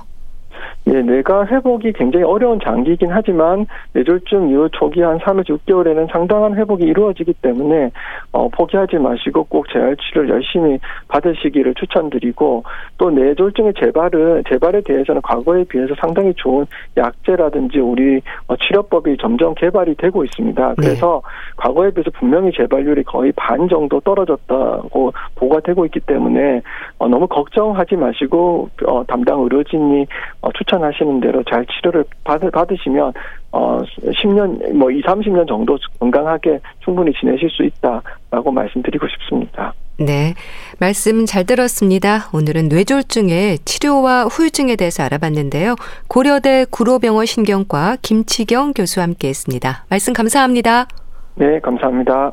[0.86, 6.84] 예, 뇌가 회복이 굉장히 어려운 장기이긴 하지만 뇌졸중 이후 초기 한 3에서 6개월에는 상당한 회복이
[6.84, 7.90] 이루어지기 때문에
[8.32, 12.64] 어, 포기하지 마시고 꼭 재활 치료를 열심히 받으시기를 추천드리고
[12.98, 16.66] 또 뇌졸중의 재발은 재발에 대해서는 과거에 비해서 상당히 좋은
[16.98, 20.74] 약제라든지 우리 어, 치료법이 점점 개발이 되고 있습니다.
[20.76, 21.30] 그래서 네.
[21.56, 26.60] 과거에 비해서 분명히 재발률이 거의 반 정도 떨어졌다고 보고가 되고 있기 때문에
[26.98, 30.06] 어, 너무 걱정하지 마시고 어, 담당 의료진이
[30.42, 33.12] 어, 추천하시는 대로 잘 치료를 받, 받으시면
[33.52, 39.72] 어 10년 뭐 2, 30년 정도 건강하게 충분히 지내실 수 있다라고 말씀드리고 싶습니다.
[39.98, 40.34] 네.
[40.80, 42.28] 말씀 잘 들었습니다.
[42.34, 45.76] 오늘은 뇌졸중의 치료와 후유증에 대해서 알아봤는데요.
[46.08, 49.84] 고려대 구로병원 신경과 김치경 교수와 함께 했습니다.
[49.88, 50.88] 말씀 감사합니다.
[51.36, 52.32] 네, 감사합니다.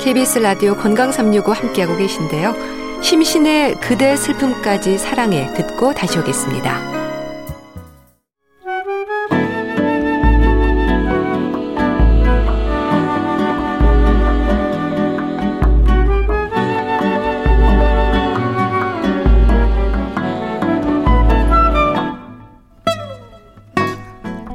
[0.00, 2.81] KBS 라디오 건강 365 함께하고 계신데요.
[3.02, 7.02] 심신의 그대 슬픔까지 사랑해 듣고 다시 오겠습니다.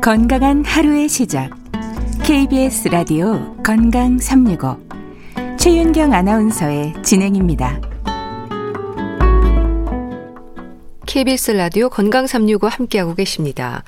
[0.01, 1.49] 건강한 하루의 시작.
[2.23, 4.77] KBS 라디오 건강 365.
[5.57, 7.86] 최윤경 아나운서의 진행입니다.
[11.17, 13.83] KBS 라디오 건강 365 함께하고 계십니다.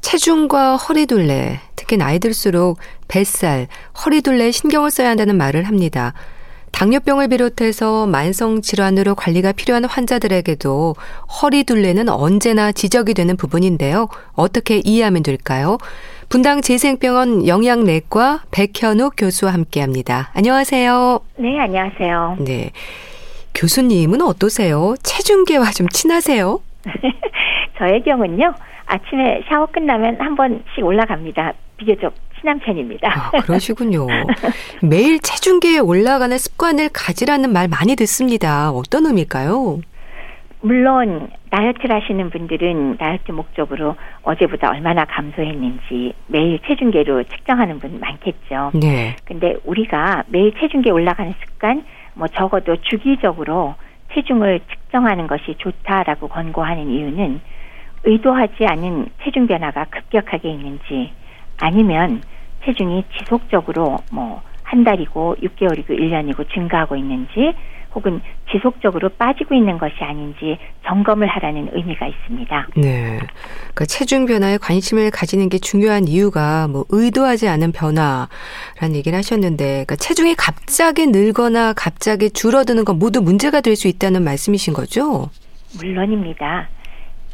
[0.00, 3.68] 체중과 허리둘레, 특히 나이 들수록 뱃살,
[4.04, 6.12] 허리둘레에 신경을 써야 한다는 말을 합니다.
[6.72, 10.96] 당뇨병을 비롯해서 만성 질환으로 관리가 필요한 환자들에게도
[11.40, 14.08] 허리둘레는 언제나 지적이 되는 부분인데요.
[14.32, 15.78] 어떻게 이해하면 될까요?
[16.28, 20.30] 분당 재생병원 영양내과 백현욱 교수와 함께합니다.
[20.34, 21.20] 안녕하세요.
[21.36, 22.38] 네, 안녕하세요.
[22.40, 22.72] 네.
[23.54, 24.94] 교수님은 어떠세요?
[25.02, 26.60] 체중계와 좀 친하세요?
[27.78, 28.54] 저의 경우는요.
[28.86, 31.52] 아침에 샤워 끝나면 한 번씩 올라갑니다.
[31.76, 33.30] 비교적 친한 편입니다.
[33.32, 34.06] 아, 그러시군요.
[34.82, 38.70] 매일 체중계에 올라가는 습관을 가지라는 말 많이 듣습니다.
[38.70, 39.80] 어떤 의미일까요?
[40.62, 48.72] 물론 다이어트를 하시는 분들은 다이어트 목적으로 어제보다 얼마나 감소했는지 매일 체중계로 측정하는 분 많겠죠.
[48.74, 49.16] 네.
[49.24, 51.84] 근데 우리가 매일 체중계 올라가는 습관
[52.20, 53.74] 뭐 적어도 주기적으로
[54.12, 57.40] 체중을 측정하는 것이 좋다라고 권고하는 이유는
[58.04, 61.12] 의도하지 않은 체중 변화가 급격하게 있는지
[61.60, 62.22] 아니면
[62.64, 67.54] 체중이 지속적으로 뭐 한 달이고 6개월이고 1년이고 증가하고 있는지
[67.94, 68.20] 혹은
[68.52, 72.68] 지속적으로 빠지고 있는 것이 아닌지 점검을 하라는 의미가 있습니다.
[72.76, 73.18] 네.
[73.18, 79.96] 그러니까 체중 변화에 관심을 가지는 게 중요한 이유가 뭐 의도하지 않은 변화라는 얘기를 하셨는데 그러니까
[79.96, 85.30] 체중이 갑자기 늘거나 갑자기 줄어드는 건 모두 문제가 될 수 있다는 말씀이신 거죠?
[85.78, 86.68] 물론입니다.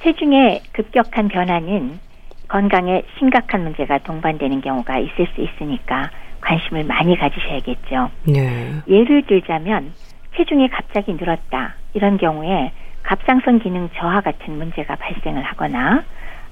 [0.02, 1.98] 체중의 급격한 변화는
[2.46, 8.10] 건강에 심각한 문제가 동반되는 경우가 있을 수 있으니까 관심을 많이 가지셔야겠죠.
[8.24, 8.74] 네.
[8.86, 9.92] 예를 들자면
[10.36, 11.74] 체중이 갑자기 늘었다.
[11.94, 12.72] 이런 경우에
[13.02, 16.04] 갑상선 기능 저하 같은 문제가 발생을 하거나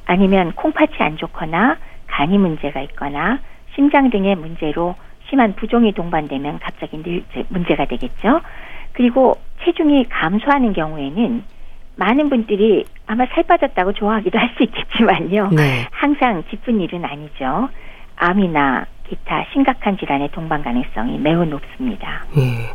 [0.07, 3.39] 아니면 콩팥이 안 좋거나 간이 문제가 있거나
[3.75, 4.95] 심장 등의 문제로
[5.29, 8.41] 심한 부종이 동반되면 갑자기 늘 문제가 되겠죠.
[8.93, 11.43] 그리고 체중이 감소하는 경우에는
[11.97, 15.51] 많은 분들이 아마 살 빠졌다고 좋아하기도 할 수 있겠지만요.
[15.51, 15.87] 네.
[15.91, 17.69] 항상 기쁜 일은 아니죠.
[18.17, 22.25] 암이나 기타 심각한 질환의 동반 가능성이 매우 높습니다.
[22.37, 22.73] 예.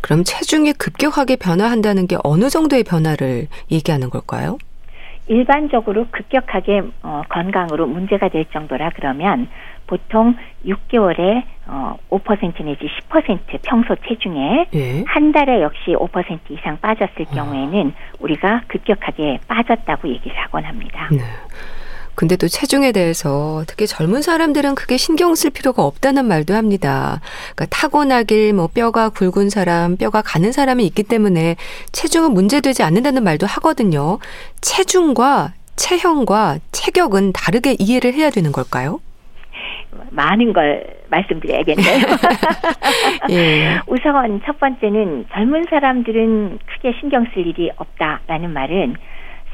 [0.00, 4.58] 그럼 체중이 급격하게 변화한다는 게 어느 정도의 변화를 얘기하는 걸까요?
[5.28, 9.48] 일반적으로 급격하게 어, 건강으로 문제가 될 정도라 그러면
[9.86, 15.04] 보통 6개월에 어, 5% 내지 10% 평소 체중에 예.
[15.06, 17.34] 한 달에 역시 5% 이상 빠졌을 아.
[17.34, 21.08] 경우에는 우리가 급격하게 빠졌다고 얘기를 하곤 합니다.
[21.10, 21.18] 네.
[22.16, 27.20] 근데 또 체중에 대해서 특히 젊은 사람들은 크게 신경 쓸 필요가 없다는 말도 합니다.
[27.54, 31.56] 그러니까 타고나길 뭐 뼈가 굵은 사람, 뼈가 가는 사람이 있기 때문에
[31.92, 34.18] 체중은 문제되지 않는다는 말도 하거든요.
[34.62, 39.00] 체중과 체형과 체격은 다르게 이해를 해야 되는 걸까요?
[40.10, 42.06] 많은 걸 말씀드려야겠네요.
[43.30, 43.80] 예.
[43.86, 48.96] 우선 첫 번째는 젊은 사람들은 크게 신경 쓸 일이 없다라는 말은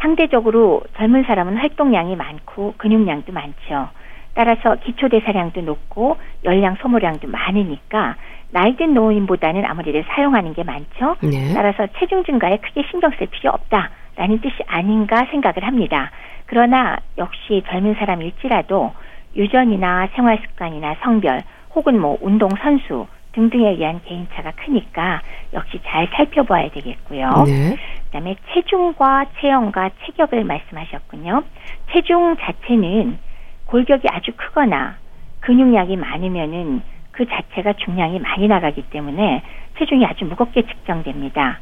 [0.03, 3.88] 상대적으로 젊은 사람은 활동량이 많고 근육량도 많죠.
[4.35, 8.17] 따라서 기초 대사량도 높고 열량 소모량도 많으니까
[8.51, 11.17] 나이든 노인보다는 아무래도 사용하는 게 많죠.
[11.23, 11.55] 네.
[11.55, 16.11] 따라서 체중 증가에 크게 신경 쓸 필요 없다라는 뜻이 아닌가 생각을 합니다.
[16.47, 18.93] 그러나 역시 젊은 사람일지라도
[19.37, 21.43] 유전이나 생활 습관이나 성별
[21.75, 25.23] 혹은 뭐 운동 선수 등등에 의한 개인차가 크니까
[25.55, 27.31] 역시 잘 살펴봐야 되겠고요.
[27.47, 27.77] 네.
[28.12, 31.42] 그다음에 체중과 체형과 체격을 말씀하셨군요.
[31.90, 33.18] 체중 자체는
[33.66, 34.96] 골격이 아주 크거나
[35.40, 39.42] 근육량이 많으면은 그 자체가 중량이 많이 나가기 때문에
[39.79, 41.59] 체중이 아주 무겁게 측정됩니다.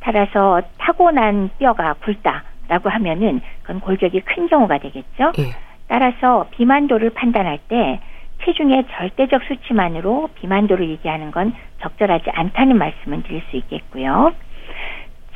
[0.00, 5.32] 따라서 타고난 뼈가 굵다라고 하면은 그건 골격이 큰 경우가 되겠죠.
[5.38, 5.52] 네.
[5.86, 8.00] 따라서 비만도를 판단할 때
[8.44, 14.32] 체중의 절대적 수치만으로 비만도를 얘기하는 건 적절하지 않다는 말씀을 드릴 수 있겠고요.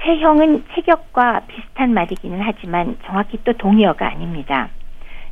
[0.07, 4.69] 체형은 체격과 비슷한 말이기는 하지만 정확히 또 동의어가 아닙니다.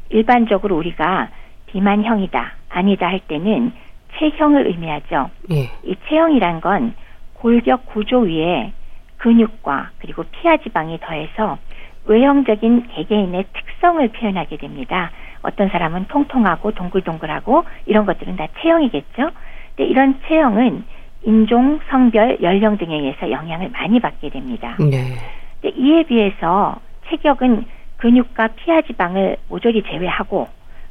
[0.08, 1.28] 일반적으로 우리가
[1.66, 3.72] 비만형이다, 아니다 할 때는
[4.18, 5.30] 체형을 의미하죠.
[5.52, 5.70] 예.
[5.84, 6.94] 이 체형이란 건
[7.34, 8.72] 골격 구조 위에
[9.18, 11.58] 근육과 그리고 피하 지방이 더해서
[12.06, 15.12] 외형적인 개개인의 특성을 표현하게 됩니다.
[15.42, 19.30] 어떤 사람은 통통하고 동글동글하고 이런 것들은 다 체형이겠죠.
[19.76, 20.84] 근데 이런 체형은
[21.26, 24.76] 인종, 성별, 연령 등에 의해서 영향을 많이 받게 됩니다.
[24.78, 25.16] 네.
[25.64, 26.76] 이에 비해서
[27.08, 27.64] 체격은
[27.96, 30.48] 근육과 피하 지방을 모조리 제외하고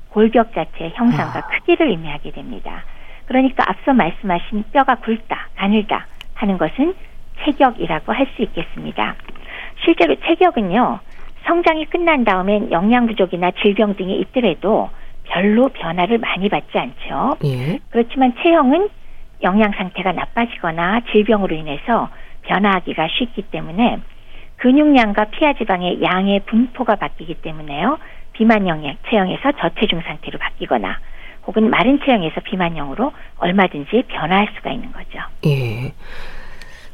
[0.09, 1.47] 골격 자체의 형상과 아.
[1.47, 2.83] 크기를 의미하게 됩니다.
[3.25, 6.93] 그러니까 앞서 말씀하신 뼈가 굵다, 가늘다 하는 것은
[7.43, 9.15] 체격이라고 할 수 있겠습니다.
[9.83, 10.99] 실제로 체격은요,
[11.45, 14.89] 성장이 끝난 다음엔 영양 부족이나 질병 등이 있더라도
[15.25, 17.37] 별로 변화를 많이 받지 않죠.
[17.45, 17.79] 예.
[17.89, 18.89] 그렇지만 체형은
[19.43, 22.09] 영양 상태가 나빠지거나 질병으로 인해서
[22.43, 23.99] 변화하기가 쉽기 때문에
[24.57, 27.97] 근육량과 피하 지방의 양의 분포가 바뀌기 때문에요.
[28.33, 30.97] 비만형 체형에서 저체중 상태로 바뀌거나
[31.45, 35.19] 혹은 마른 체형에서 비만형으로 얼마든지 변화할 수가 있는 거죠.
[35.45, 35.93] 예.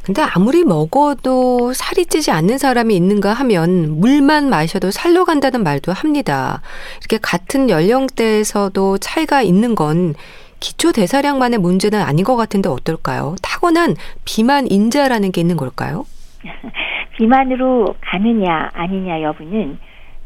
[0.03, 6.62] 근데 아무리 먹어도 살이 찌지 않는 사람이 있는가 하면 물만 마셔도 살로 간다는 말도 합니다.
[6.99, 10.15] 이렇게 같은 연령대에서도 차이가 있는 건
[10.60, 13.36] 기초 대사량만의 문제는 아닌 것 같은데 어떨까요?
[13.41, 13.95] 타고난
[14.26, 16.06] 비만 인자라는 게 있는 걸까요?
[17.17, 19.78] 비만으로 가느냐 아니냐 여부는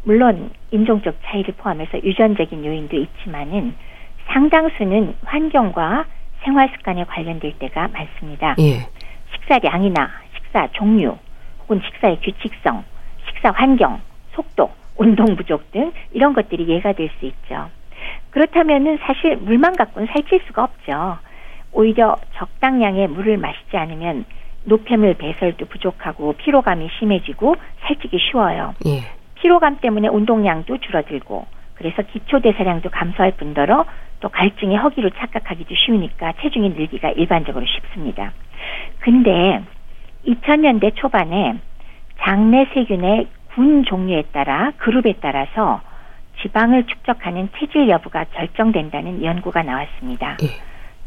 [0.03, 3.73] 물론 인종적 차이를 포함해서 유전적인 요인도 있지만은
[4.27, 6.05] 상당수는 환경과
[6.43, 8.55] 생활 습관에 관련될 때가 많습니다.
[8.59, 8.87] 예.
[9.33, 11.17] 식사량이나 식사 종류
[11.61, 12.83] 혹은 식사의 규칙성,
[13.27, 14.01] 식사 환경,
[14.33, 17.69] 속도, 운동 부족 등 이런 것들이 예가 될 수 있죠.
[18.33, 21.19] 그렇다면은 사실 물만 갖고는 살찔 수가 없죠.
[21.71, 24.25] 오히려 적당량의 물을 마시지 않으면
[24.63, 28.73] 노폐물 배설도 부족하고 피로감이 심해지고 살찌기 쉬워요.
[28.87, 29.01] 예.
[29.35, 33.85] 피로감 때문에 운동량도 줄어들고 그래서 기초 대사량도 감소할 뿐더러
[34.19, 38.31] 또 갈증에 허기로 착각하기도 쉬우니까 체중이 늘기가 일반적으로 쉽습니다.
[38.99, 39.61] 근데
[40.25, 41.55] 2000년대 초반에
[42.21, 45.81] 장내 세균의 군 종류에 따라 그룹에 따라서
[46.43, 50.37] 지방을 축적하는 체질 여부가 결정된다는 연구가 나왔습니다.
[50.43, 50.47] 예.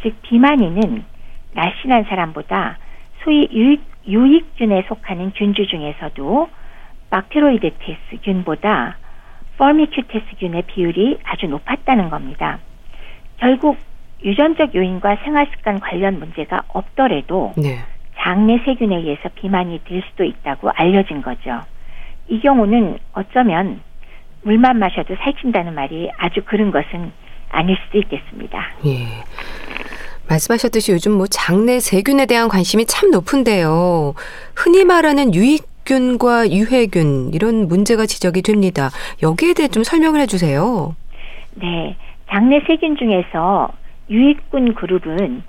[0.02, 1.04] 즉 비만인은
[1.52, 2.78] 날씬한 사람보다
[3.22, 6.48] 소위 유익, 유익균에 속하는 균주 중에서도
[7.10, 8.96] 박테로이데테스균보다
[9.58, 12.58] 퍼미큐테스균의 비율이 아주 높았다는 겁니다.
[13.38, 13.78] 결국
[14.22, 17.78] 유전적 요인과 생활 습관 관련 문제가 없더라도 네.
[18.18, 21.60] 장내 세균에 의해서 비만이 될 수도 있다고 알려진 거죠.
[22.28, 23.80] 이 경우는 어쩌면
[24.46, 27.10] 물만 마셔도 살찐다는 말이 아주 그런 것은
[27.50, 28.70] 아닐 수도 있겠습니다.
[28.86, 29.06] 예.
[30.28, 34.14] 말씀하셨듯이 요즘 뭐 장내 세균에 대한 관심이 참 높은데요.
[34.54, 38.90] 흔히 말하는 유익균과 유해균 이런 문제가 지적이 됩니다.
[39.20, 40.94] 여기에 대해 좀 설명을 해주세요.
[41.54, 41.96] 네,
[42.30, 43.70] 장내 세균 중에서
[44.08, 45.42] 유익균 그룹은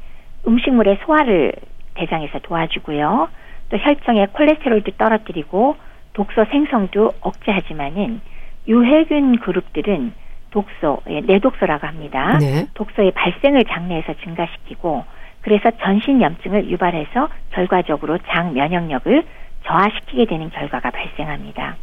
[0.47, 1.53] 음식물의 소화를
[1.93, 3.29] 대장에서 도와주고요.
[3.69, 5.75] 또 혈청의 콜레스테롤도 떨어뜨리고
[6.13, 8.21] 독소 생성도 억제하지만은
[8.67, 10.13] 유해균 그룹들은
[10.51, 12.38] 독소, 예, 내독소라고 합니다.
[12.39, 12.67] 네.
[12.73, 15.03] 독소의 발생을 장내에서 증가시키고
[15.41, 19.23] 그래서 전신 염증을 유발해서 결과적으로 장 면역력을
[19.65, 21.75] 저하시키게 되는 결과가 발생합니다.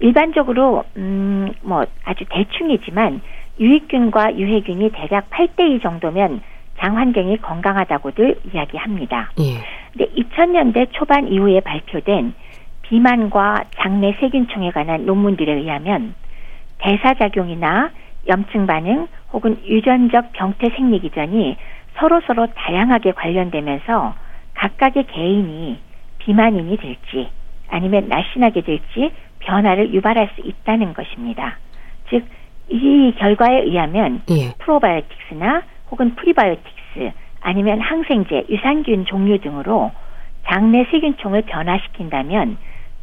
[0.00, 3.20] 일반적으로 음 뭐 아주 대충이지만
[3.58, 6.42] 유익균과 유해균이 대략 8대 2 정도면
[6.78, 9.30] 장 환경이 건강하다고들 이야기합니다.
[9.40, 9.60] 예.
[9.92, 12.34] 근데 2000년대 초반 이후에 발표된
[12.84, 16.14] 비만과 장내 세균총에 관한 논문들에 의하면
[16.78, 17.90] 대사작용이나
[18.28, 21.56] 염증 반응 혹은 유전적 병태 생리 기 전이
[21.96, 24.14] 서로 서로 다양하게 관련되면서
[24.54, 25.78] 각각의 개인이
[26.18, 27.28] 비만인이 될지
[27.68, 31.58] 아니면 날씬하게 될지 변화를 유발할 수 있다는 것입니다.
[32.10, 32.24] 즉,
[32.68, 34.54] 이 결과에 의하면 예.
[34.58, 39.90] 프로바이오틱스나 혹은 프리바이오틱스 아니면 항생제, 유산균 종류 등으로
[40.46, 42.56] 장내 세균총을 변화시킨다면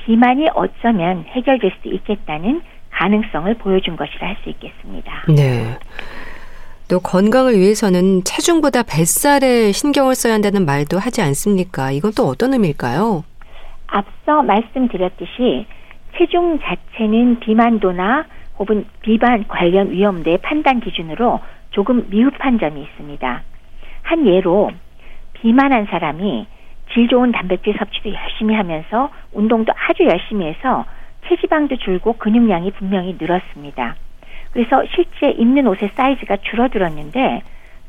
[0.05, 2.61] 비만이 어쩌면 해결될 수 있겠다는
[2.91, 5.11] 가능성을 보여준 것이라 할 수 있겠습니다.
[5.29, 5.77] 네.
[6.89, 11.91] 또 건강을 위해서는 체중보다 뱃살에 신경을 써야 한다는 말도 하지 않습니까?
[11.91, 13.23] 이건 또 어떤 의미일까요?
[13.87, 15.65] 앞서 말씀드렸듯이
[16.17, 18.25] 체중 자체는 비만도나
[18.59, 21.39] 혹은 비만 관련 위험도의 판단 기준으로
[21.71, 23.41] 조금 미흡한 점이 있습니다.
[24.01, 24.71] 한 예로
[25.33, 26.45] 비만한 사람이
[26.93, 30.85] 질 좋은 단백질 섭취도 열심히 하면서 운동도 아주 열심히 해서
[31.27, 33.95] 체지방도 줄고 근육량이 분명히 늘었습니다.
[34.51, 37.41] 그래서 실제 입는 옷의 사이즈가 줄어들었는데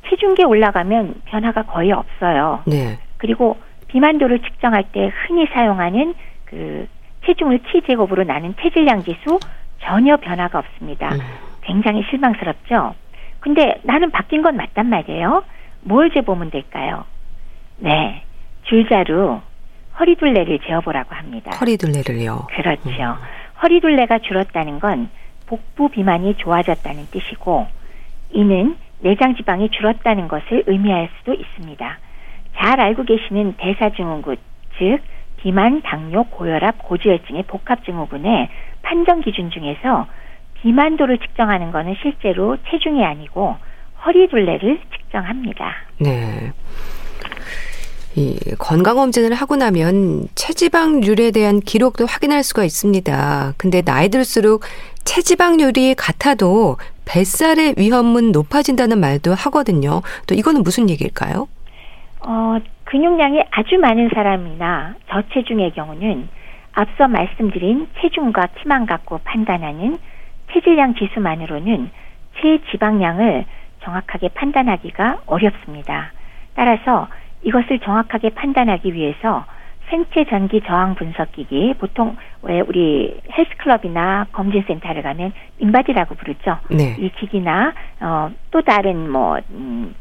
[0.09, 2.62] 체중계 올라가면 변화가 거의 없어요.
[2.67, 2.99] 네.
[3.19, 3.57] 그리고
[3.88, 6.88] 비만도를 측정할 때 흔히 사용하는 그
[7.27, 9.38] 체중을 키 제곱으로 나눈 체질량 지수
[9.81, 11.15] 전혀 변화가 없습니다.
[11.15, 11.21] 음.
[11.62, 12.95] 굉장히 실망스럽죠.
[13.41, 15.45] 근데 나는 바뀐 건 맞단 말이에요.
[15.83, 17.05] 뭘 재보면 될까요?
[17.79, 18.23] 네.
[18.64, 19.42] 줄자로
[19.98, 21.51] 허리둘레를 재어보라고 합니다.
[21.61, 22.46] 허리둘레를요?
[22.51, 22.88] 그렇죠.
[22.88, 23.14] 음.
[23.62, 25.09] 허리둘레가 줄었다는 건
[25.46, 27.66] 복부 비만이 좋아졌다는 뜻이고
[28.31, 31.98] 이는 내장 지방이 줄었다는 것을 의미할 수도 있습니다.
[32.57, 34.37] 잘 알고 계시는 대사증후군,
[34.79, 35.01] 즉
[35.38, 38.48] 비만, 당뇨, 고혈압, 고지혈증의 복합증후군의
[38.83, 40.07] 판정 기준 중에서
[40.62, 43.57] 비만도를 측정하는 것은 실제로 체중이 아니고
[44.07, 45.75] 허리둘레를 측정합니다.
[45.98, 46.53] 네.
[48.14, 53.55] 이 건강검진을 하고 나면 체지방률에 대한 기록도 확인할 수가 있습니다.
[53.57, 54.62] 근데 나이 들수록
[55.05, 60.03] 체지방률이 같아도 뱃살의 위험은 높아진다는 말도 하거든요.
[60.27, 61.48] 또 이거는 무슨 얘기일까요?
[62.20, 66.29] 어, 근육량이 아주 많은 사람이나 저체중의 경우는
[66.72, 69.98] 앞서 말씀드린 체중과 키만 갖고 판단하는
[70.53, 71.90] 체질량 지수만으로는
[72.40, 73.46] 체지방량을
[73.83, 76.12] 정확하게 판단하기가 어렵습니다.
[76.55, 77.09] 따라서
[77.42, 79.44] 이것을 정확하게 판단하기 위해서
[79.88, 86.59] 생체 전기 저항 분석기기 보통 왜 우리 헬스클럽이나 검진센터를 가면 인바디라고 부르죠.
[86.70, 86.96] 네.
[86.98, 89.94] 이 기기나 어, 또 다른 뭐그 음,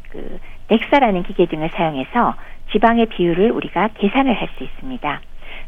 [0.69, 2.35] 넥사라는 기계 등을 사용해서
[2.71, 5.21] 지방의 비율을 우리가 계산을 할 수 있습니다.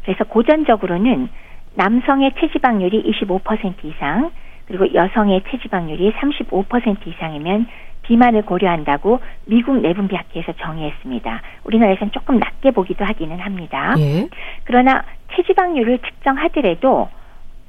[0.04, 1.28] 그래서 고전적으로는
[1.74, 4.30] 남성의 체지방률이 25% 이상
[4.66, 7.66] 그리고 여성의 체지방률이 35% 이상이면
[8.04, 11.42] 비만을 고려한다고 미국 내분비학회에서 정의했습니다.
[11.64, 13.94] 우리나라에서는 조금 낮게 보기도 하기는 합니다.
[13.98, 14.28] 예.
[14.64, 15.02] 그러나
[15.34, 17.08] 체지방률을 측정하더라도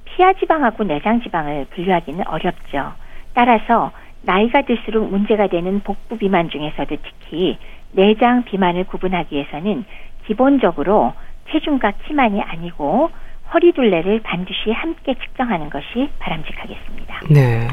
[0.05, 2.93] 피하지방하고 내장지방을 분류하기는 어렵죠.
[3.33, 7.57] 따라서 나이가 들수록 문제가 되는 복부 비만 중에서도 특히
[7.91, 9.85] 내장 비만을 구분하기 위해서는
[10.25, 11.13] 기본적으로
[11.51, 13.09] 체중과 키만이 아니고
[13.53, 17.19] 허리 둘레를 반드시 함께 측정하는 것이 바람직하겠습니다.
[17.29, 17.67] 네.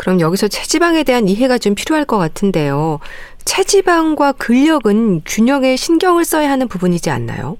[0.00, 3.00] 그럼 여기서 체지방에 대한 이해가 좀 필요할 것 같은데요.
[3.44, 7.58] 체지방과 근력은 균형에 신경을 써야 하는 부분이지 않나요?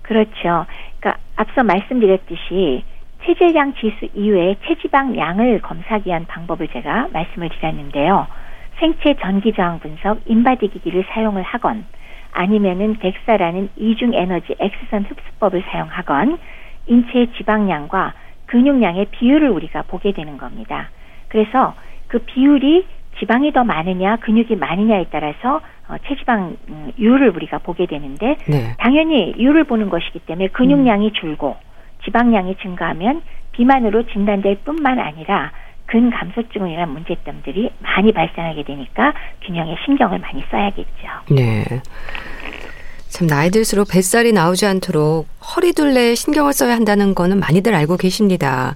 [0.00, 0.64] 그렇죠.
[0.98, 2.82] 그러니까 앞서 말씀드렸듯이
[3.26, 8.26] 체질량 지수 이외에 체지방 양을 검사하기 위한 방법을 제가 말씀을 드렸는데요.
[8.80, 11.84] 생체 전기 저항 분석 인바디 기기를 사용을 하건
[12.32, 16.38] 아니면은 DEXA라는 이중 에너지 엑스선 흡수법을 사용하건
[16.86, 18.14] 인체의 지방량과
[18.46, 20.88] 근육량의 비율을 우리가 보게 되는 겁니다.
[21.28, 21.74] 그래서
[22.08, 22.86] 그 비율이
[23.18, 28.74] 지방이 더 많으냐 근육이 많으냐에 따라서 어, 체지방률을 음, 우리가 보게 되는데 네.
[28.78, 31.56] 당연히 율을 보는 것이기 때문에 근육량이 줄고
[32.04, 33.22] 지방량이 증가하면
[33.52, 35.52] 비만으로 진단될 뿐만 아니라
[35.86, 41.08] 근감소증이라는 문제점들이 많이 발생하게 되니까 균형에 신경을 많이 써야겠죠.
[41.30, 41.64] 네.
[43.16, 48.74] 참 나이 들수록 뱃살이 나오지 않도록 허리둘레에 신경을 써야 한다는 거는 많이들 알고 계십니다.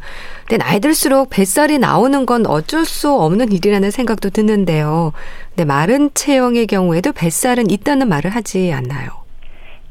[0.48, 5.12] 근데 나이 들수록 뱃살이 나오는 건 어쩔 수 없는 일이라는 생각도 드는데요.
[5.50, 9.10] 근데 마른 체형의 경우에도 뱃살은 있다는 말을 하지 않나요?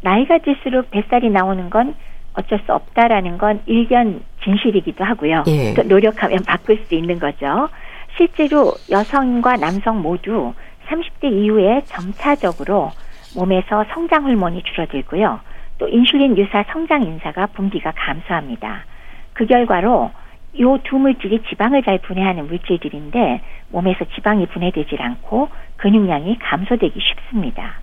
[0.02, 1.94] 나이가 들수록 뱃살이 나오는 건
[2.34, 5.44] 어쩔 수 없다라는 건 일견 진실이기도 하고요.
[5.46, 5.74] 예.
[5.74, 7.70] 노력하면 바꿀 수 있는 거죠.
[8.18, 10.56] 실제로 여성과 남성 모두
[10.88, 12.90] 30대 이후에 점차적으로
[13.36, 15.40] 몸에서 성장 호르몬이 줄어들고요.
[15.78, 18.86] 또 인슐린 유사 성장 인사가 분비가 감소합니다.
[19.34, 20.12] 그 결과로
[20.54, 27.80] 이 두 물질이 지방을 잘 분해하는 물질들인데 몸에서 지방이 분해되질 않고 근육량이 감소되기 쉽습니다.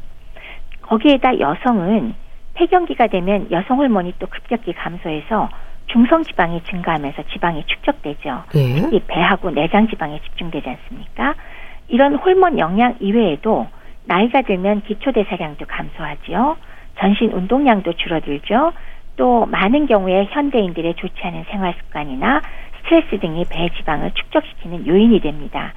[0.83, 2.15] 거기에다 여성은
[2.55, 5.49] 폐경기가 되면 여성 호르몬이 또 급격히 감소해서
[5.87, 8.45] 중성 지방이 증가하면서 지방이 축적되죠.
[8.53, 8.81] 네.
[8.81, 11.35] 특히 배하고 내장 지방에 집중되지 않습니까?
[11.89, 13.69] 이런 호르몬 영향 이외에도
[14.07, 16.57] 나이가 들면 기초 대사량도 감소하지요.
[16.99, 18.73] 전신 운동량도 줄어들죠.
[19.17, 22.43] 또 많은 경우에 현대인들의 좋지 않은 생활 습관이나
[22.79, 25.73] 스트레스 등이 배 지방을 축적시키는 요인이 됩니다.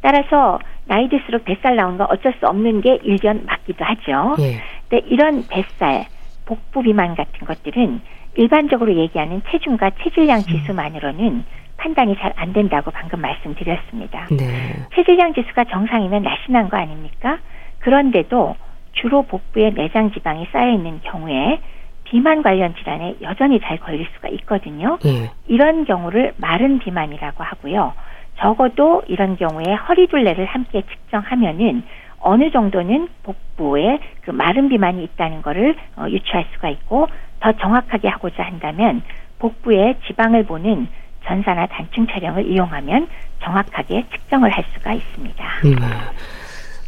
[0.00, 4.36] 따라서 나이 들수록 뱃살 나오는 건 어쩔 수 없는 게 일견 맞기도 하죠.
[4.38, 4.62] 예.
[4.88, 6.06] 근데 이런 뱃살,
[6.46, 8.00] 복부 비만 같은 것들은
[8.36, 11.44] 일반적으로 얘기하는 체중과 체질량 지수만으로는
[11.76, 14.26] 판단이 잘 안 된다고 방금 말씀드렸습니다.
[14.30, 14.46] 네.
[14.94, 17.38] 체질량 지수가 정상이면 날씬한 거 아닙니까?
[17.86, 18.56] 그런데도
[18.94, 21.60] 주로 복부에 내장 지방이 쌓여 있는 경우에
[22.02, 24.98] 비만 관련 질환에 여전히 잘 걸릴 수가 있거든요.
[25.04, 25.30] 네.
[25.46, 27.92] 이런 경우를 마른 비만이라고 하고요.
[28.38, 31.84] 적어도 이런 경우에 허리둘레를 함께 측정하면은
[32.18, 37.06] 어느 정도는 복부에 그 마른 비만이 있다는 것을 어, 유추할 수가 있고
[37.38, 39.02] 더 정확하게 하고자 한다면
[39.38, 40.88] 복부에 지방을 보는
[41.24, 43.06] 전사나 단층 촬영을 이용하면
[43.44, 45.44] 정확하게 측정을 할 수가 있습니다.
[45.66, 45.76] 음.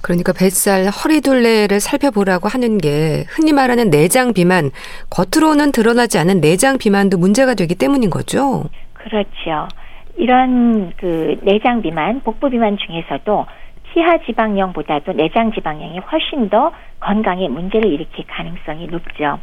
[0.02, 4.70] 그러니까 뱃살, 허리둘레를 살펴보라고 하는 게 흔히 말하는 내장 비만,
[5.10, 8.64] 겉으로는 드러나지 않은 내장 비만도 문제가 되기 때문인 거죠.
[8.94, 9.68] 그렇죠.
[10.16, 13.46] 이런 그 내장 비만, 복부 비만 중에서도
[13.92, 19.38] 피하 지방령보다도 내장 지방령이 훨씬 더 건강에 문제를 일으킬 가능성이 높죠.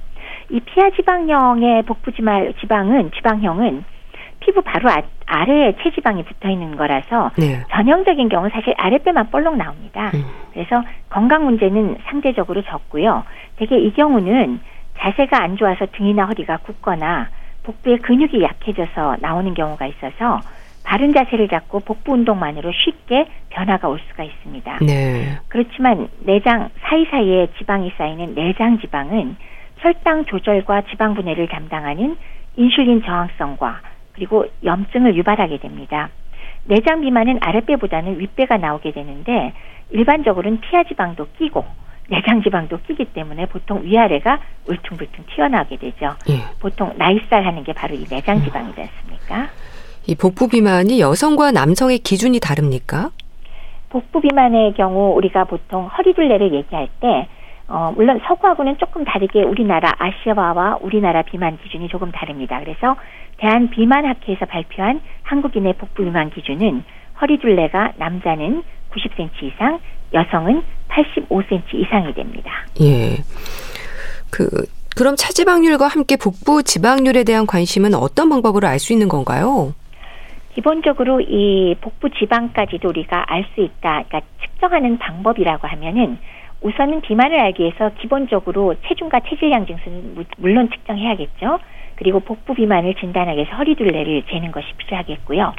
[0.52, 3.84] 이 피하 지방령의 복부 지방은 지방형은
[4.40, 4.90] 피부 바로
[5.26, 7.64] 아, 아래에 체지방이 붙어 있는 거라서 네.
[7.72, 10.12] 전형적인 경우 사실 아랫배만 볼록 나옵니다.
[10.14, 10.24] 음.
[10.54, 13.24] 그래서 건강 문제는 상대적으로 적고요.
[13.58, 14.60] 대개 이 경우는
[14.98, 17.30] 자세가 안 좋아서 등이나 허리가 굽거나
[17.64, 20.40] 복부의 근육이 약해져서 나오는 경우가 있어서
[20.84, 24.80] 바른 자세를 잡고 복부 운동만으로 쉽게 변화가 올 수가 있습니다.
[24.82, 25.40] 네.
[25.48, 29.36] 그렇지만 내장 사이사이에 지방이 쌓이는 내장 지방은
[29.78, 32.16] 혈당 조절과 지방 분해를 담당하는
[32.56, 33.82] 인슐린 저항성과
[34.16, 36.10] 그리고 염증을 유발하게 됩니다.
[36.66, 39.54] 내장 비만은 아랫배보다는 윗배가 나오게 되는데
[39.92, 41.64] 일반적으로는 피하 지방도 끼고
[42.10, 46.16] 내장 지방도 끼기 때문에 보통 위아래가 울퉁불퉁 튀어나오게 되죠.
[46.30, 46.40] 예.
[46.60, 49.50] 보통 나이살 하는 게 바로 이 내장 지방이지 않습니까?
[50.08, 53.10] 이 복부 비만이 여성과 남성의 기준이 다릅니까?
[53.90, 57.28] 복부 비만의 경우 우리가 보통 허리둘레를 얘기할 때
[57.68, 62.60] 어, 물론 서구하고는 조금 다르게 우리나라 아시아와 우리나라 비만 기준이 조금 다릅니다.
[62.60, 62.96] 그래서
[63.46, 66.84] 대한 비만 학회에서 발표한 한국인의 복부 비만 기준은
[67.22, 69.80] 허리 둘레가 남자는 90cm 이상,
[70.16, 72.52] 여성은 85cm 이상이 됩니다.
[72.82, 73.18] 예.
[74.32, 74.50] 그
[74.98, 79.76] 그럼 차지방률과 함께 복부 지방률에 대한 관심은 어떤 방법으로 알 수 있는 건가요?
[80.56, 84.06] 기본적으로 이 복부 지방까지도 우리가 알 수 있다.
[84.08, 86.18] 그러니까 측정하는 방법이라고 하면은
[86.62, 91.60] 우선은 비만을 알기 위해서 기본적으로 체중과 체질량 증수는 물론 측정해야겠죠.
[91.96, 95.54] 그리고 복부 비만을 진단하기 위해서 허리둘레를 재는 것이 필요하겠고요.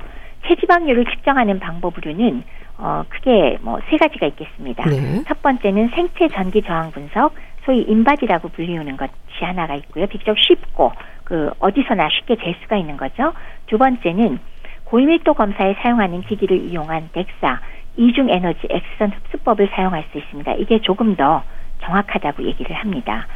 [0.46, 2.42] 체지방률을 측정하는 방법으로는
[2.78, 4.84] 어 크게 뭐 세 가지가 있겠습니다.
[4.84, 5.24] 네.
[5.26, 7.34] 첫 번째는 생체 전기 저항 분석,
[7.64, 9.10] 소위 인바디라고 불리우는 것이
[9.40, 10.06] 하나가 있고요.
[10.06, 10.92] 비교적 쉽고
[11.24, 13.32] 그 어디서나 쉽게 잴 수가 있는 거죠.
[13.66, 14.38] 두 번째는
[14.84, 17.60] 고밀도 검사에 사용하는 기기를 이용한 덱사
[17.96, 20.52] 이중 에너지 엑스선 흡수법을 사용할 수 있습니다.
[20.54, 21.42] 이게 조금 더
[21.82, 23.26] 정확하다고 얘기를 합니다.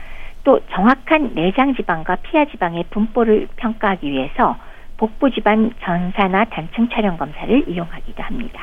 [0.44, 4.56] 또 정확한 내장 지방과 피하 지방의 분포를 평가하기 위해서
[4.96, 8.60] 복부 지방 전사나 단층 촬영 검사를 이용하기도 합니다.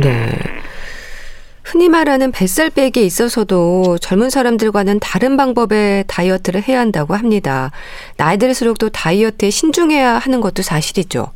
[0.00, 0.28] 네.
[1.64, 7.70] 흔히 말하는 뱃살 빼기에 있어서도 젊은 사람들과는 다른 방법의 다이어트를 해야 한다고 합니다.
[8.16, 11.26] 나이 들수록 또 다이어트에 신중해야 하는 것도 사실이죠.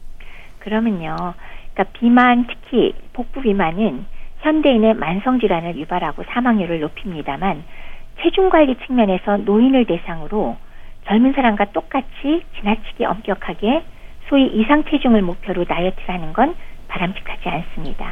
[0.59, 1.35] 그러면요.
[1.73, 4.07] 그러니까 비만 특히 복부 비만은
[4.41, 7.63] 현대인의 만성 질환을 유발하고 사망률을 높입니다만
[8.21, 10.57] 체중 관리 측면에서 노인을 대상으로
[11.07, 13.83] 젊은 사람과 똑같이 지나치게 엄격하게
[14.29, 16.55] 소위 이상 체중을 목표로 다이어트를 하는 건
[16.89, 18.07] 바람직하지 않습니다.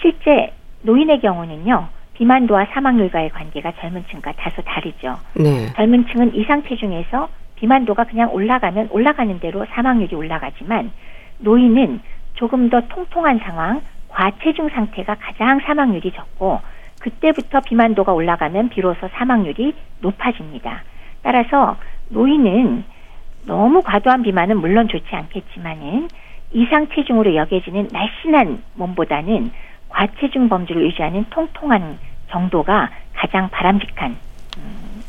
[0.00, 0.52] 실제
[0.82, 1.88] 노인의 경우는요.
[2.14, 5.18] 비만도와 사망률과의 관계가 젊은 층과 다소 다르죠.
[5.34, 5.72] 네.
[5.74, 10.90] 젊은 층은 이상 체중에서 비만도가 그냥 올라가면 올라가는 대로 사망률이 올라가지만
[11.38, 12.00] 노인은
[12.34, 16.60] 조금 더 통통한 상황, 과체중 상태가 가장 사망률이 적고
[17.00, 20.82] 그때부터 비만도가 올라가면 비로소 사망률이 높아집니다.
[21.22, 21.76] 따라서
[22.08, 22.84] 노인은
[23.46, 26.08] 너무 과도한 비만은 물론 좋지 않겠지만은
[26.52, 29.50] 이상 체중으로 여겨지는 날씬한 몸보다는
[29.88, 31.98] 과체중 범주를 유지하는 통통한
[32.30, 34.16] 정도가 가장 바람직한
[34.58, 35.02] 음,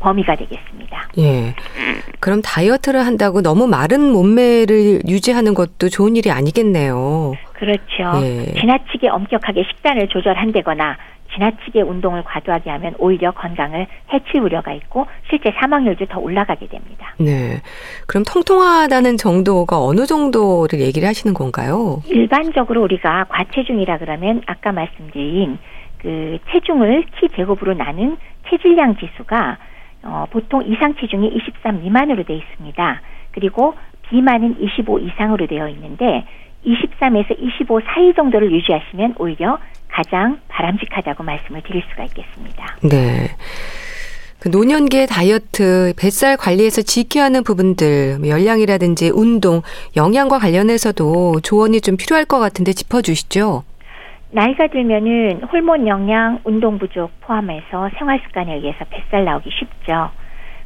[0.00, 1.08] 범위가 되겠습니다.
[1.18, 1.54] 예.
[2.20, 7.34] 그럼 다이어트를 한다고 너무 마른 몸매를 유지하는 것도 좋은 일이 아니겠네요.
[7.52, 8.22] 그렇죠.
[8.22, 8.52] 예.
[8.60, 10.96] 지나치게 엄격하게 식단을 조절한다거나
[11.38, 17.14] 지나치게 운동을 과도하게 하면 오히려 건강을 해칠 우려가 있고 실제 사망률도 더 올라가게 됩니다.
[17.18, 17.62] 네.
[18.06, 22.02] 그럼 통통하다는 정도가 어느 정도를 얘기를 하시는 건가요?
[22.06, 25.58] 일반적으로 우리가 과체중이라 그러면 아까 말씀드린
[25.98, 28.18] 그 체중을 키 제곱으로 나눈
[28.50, 29.58] 체질량 지수가
[30.04, 33.00] 어, 보통 이상 체중이 23 미만으로 되어 있습니다.
[33.32, 33.74] 그리고
[34.08, 36.24] 비만은 25 이상으로 되어 있는데
[36.64, 42.76] 23에서 25 사이 정도를 유지하시면 오히려 가장 바람직하다고 말씀을 드릴 수가 있겠습니다.
[42.82, 43.28] 네.
[44.40, 49.62] 그 노년기 다이어트, 뱃살 관리에서 지켜야 하는 부분들, 뭐 열량이라든지 운동,
[49.96, 53.64] 영양과 관련해서도 조언이 좀 필요할 것 같은데 짚어주시죠.
[54.30, 60.10] 나이가 들면은 호르몬 영양, 운동 부족 포함해서 생활 습관에 의해서 뱃살 나오기 쉽죠.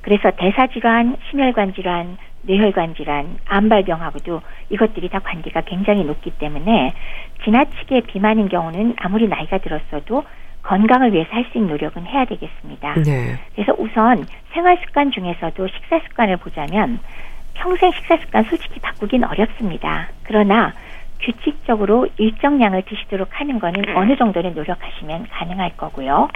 [0.02, 6.92] 그래서 대사질환, 심혈관 질환, 뇌혈관 질환, 암발병하고도 이것들이 다 관계가 굉장히 높기 때문에
[7.44, 10.24] 지나치게 비만인 경우는 아무리 나이가 들었어도
[10.62, 12.94] 건강을 위해서 할 수 있는 노력은 해야 되겠습니다.
[13.02, 13.36] 네.
[13.54, 17.00] 그래서 우선 생활 습관 중에서도 식사 습관을 보자면
[17.54, 20.08] 평생 식사 습관 솔직히 바꾸긴 어렵습니다.
[20.22, 20.72] 그러나
[21.20, 26.28] 규칙적으로 일정량을 드시도록 하는 거는 어느 정도는 노력하시면 가능할 거고요.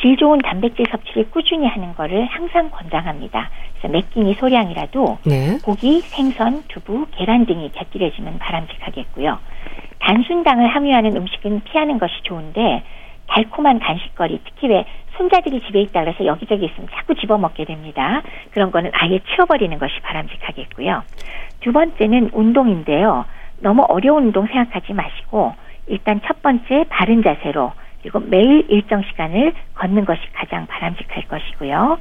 [0.00, 3.50] 질 좋은 단백질 섭취를 꾸준히 하는 거를 항상 권장합니다.
[3.72, 5.58] 그래서 몇 끼니 소량이라도 네.
[5.64, 9.38] 고기, 생선, 두부, 계란 등이 곁들여지면 바람직하겠고요.
[9.98, 12.82] 단순당을 함유하는 음식은 피하는 것이 좋은데
[13.26, 14.84] 달콤한 간식거리, 특히 왜
[15.16, 18.22] 손자들이 집에 있다 그래서 여기저기 있으면 자꾸 집어먹게 됩니다.
[18.52, 21.02] 그런 거는 아예 치워버리는 것이 바람직하겠고요.
[21.60, 23.24] 두 번째는 운동인데요.
[23.60, 25.54] 너무 어려운 운동 생각하지 마시고
[25.88, 27.72] 일단 첫 번째 바른 자세로
[28.02, 31.98] 그리고 매일 일정 시간을 걷는 것이 가장 바람직할 것이고요.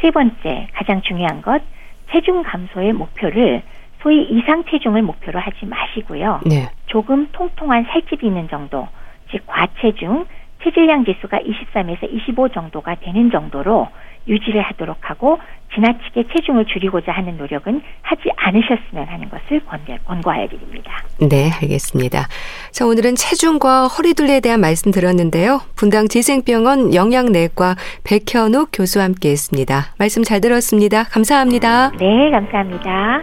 [0.00, 1.62] 세 번째, 가장 중요한 것,
[2.10, 3.62] 체중 감소의 목표를
[4.02, 6.40] 소위 이상 체중을 목표로 하지 마시고요.
[6.46, 6.70] 네.
[6.86, 8.88] 조금 통통한 살집이 있는 정도,
[9.30, 10.26] 즉 과체중,
[10.62, 13.88] 체질량 지수가 23에서 25 정도가 되는 정도로
[14.28, 15.38] 유지를 하도록 하고
[15.74, 19.60] 지나치게 체중을 줄이고자 하는 노력은 하지 않으셨으면 하는 것을
[20.04, 21.04] 권고 하여 드립니다.
[21.20, 22.26] 네, 알겠습니다.
[22.72, 25.60] 자, 오늘은 체중과 허리둘레에 대한 말씀 들었는데요.
[25.76, 29.94] 분당 재생병원 영양내과 백현욱 교수와 함께 했습니다.
[29.98, 31.04] 말씀 잘 들었습니다.
[31.04, 31.92] 감사합니다.
[31.92, 33.22] 네, 감사합니다.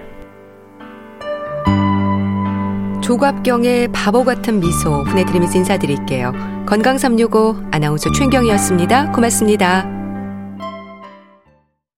[3.01, 6.33] 조갑경의 바보 같은 미소 보내드리면서 인사드릴게요.
[6.65, 9.11] 건강365 아나운서 최경이었습니다.
[9.11, 10.06] 고맙습니다.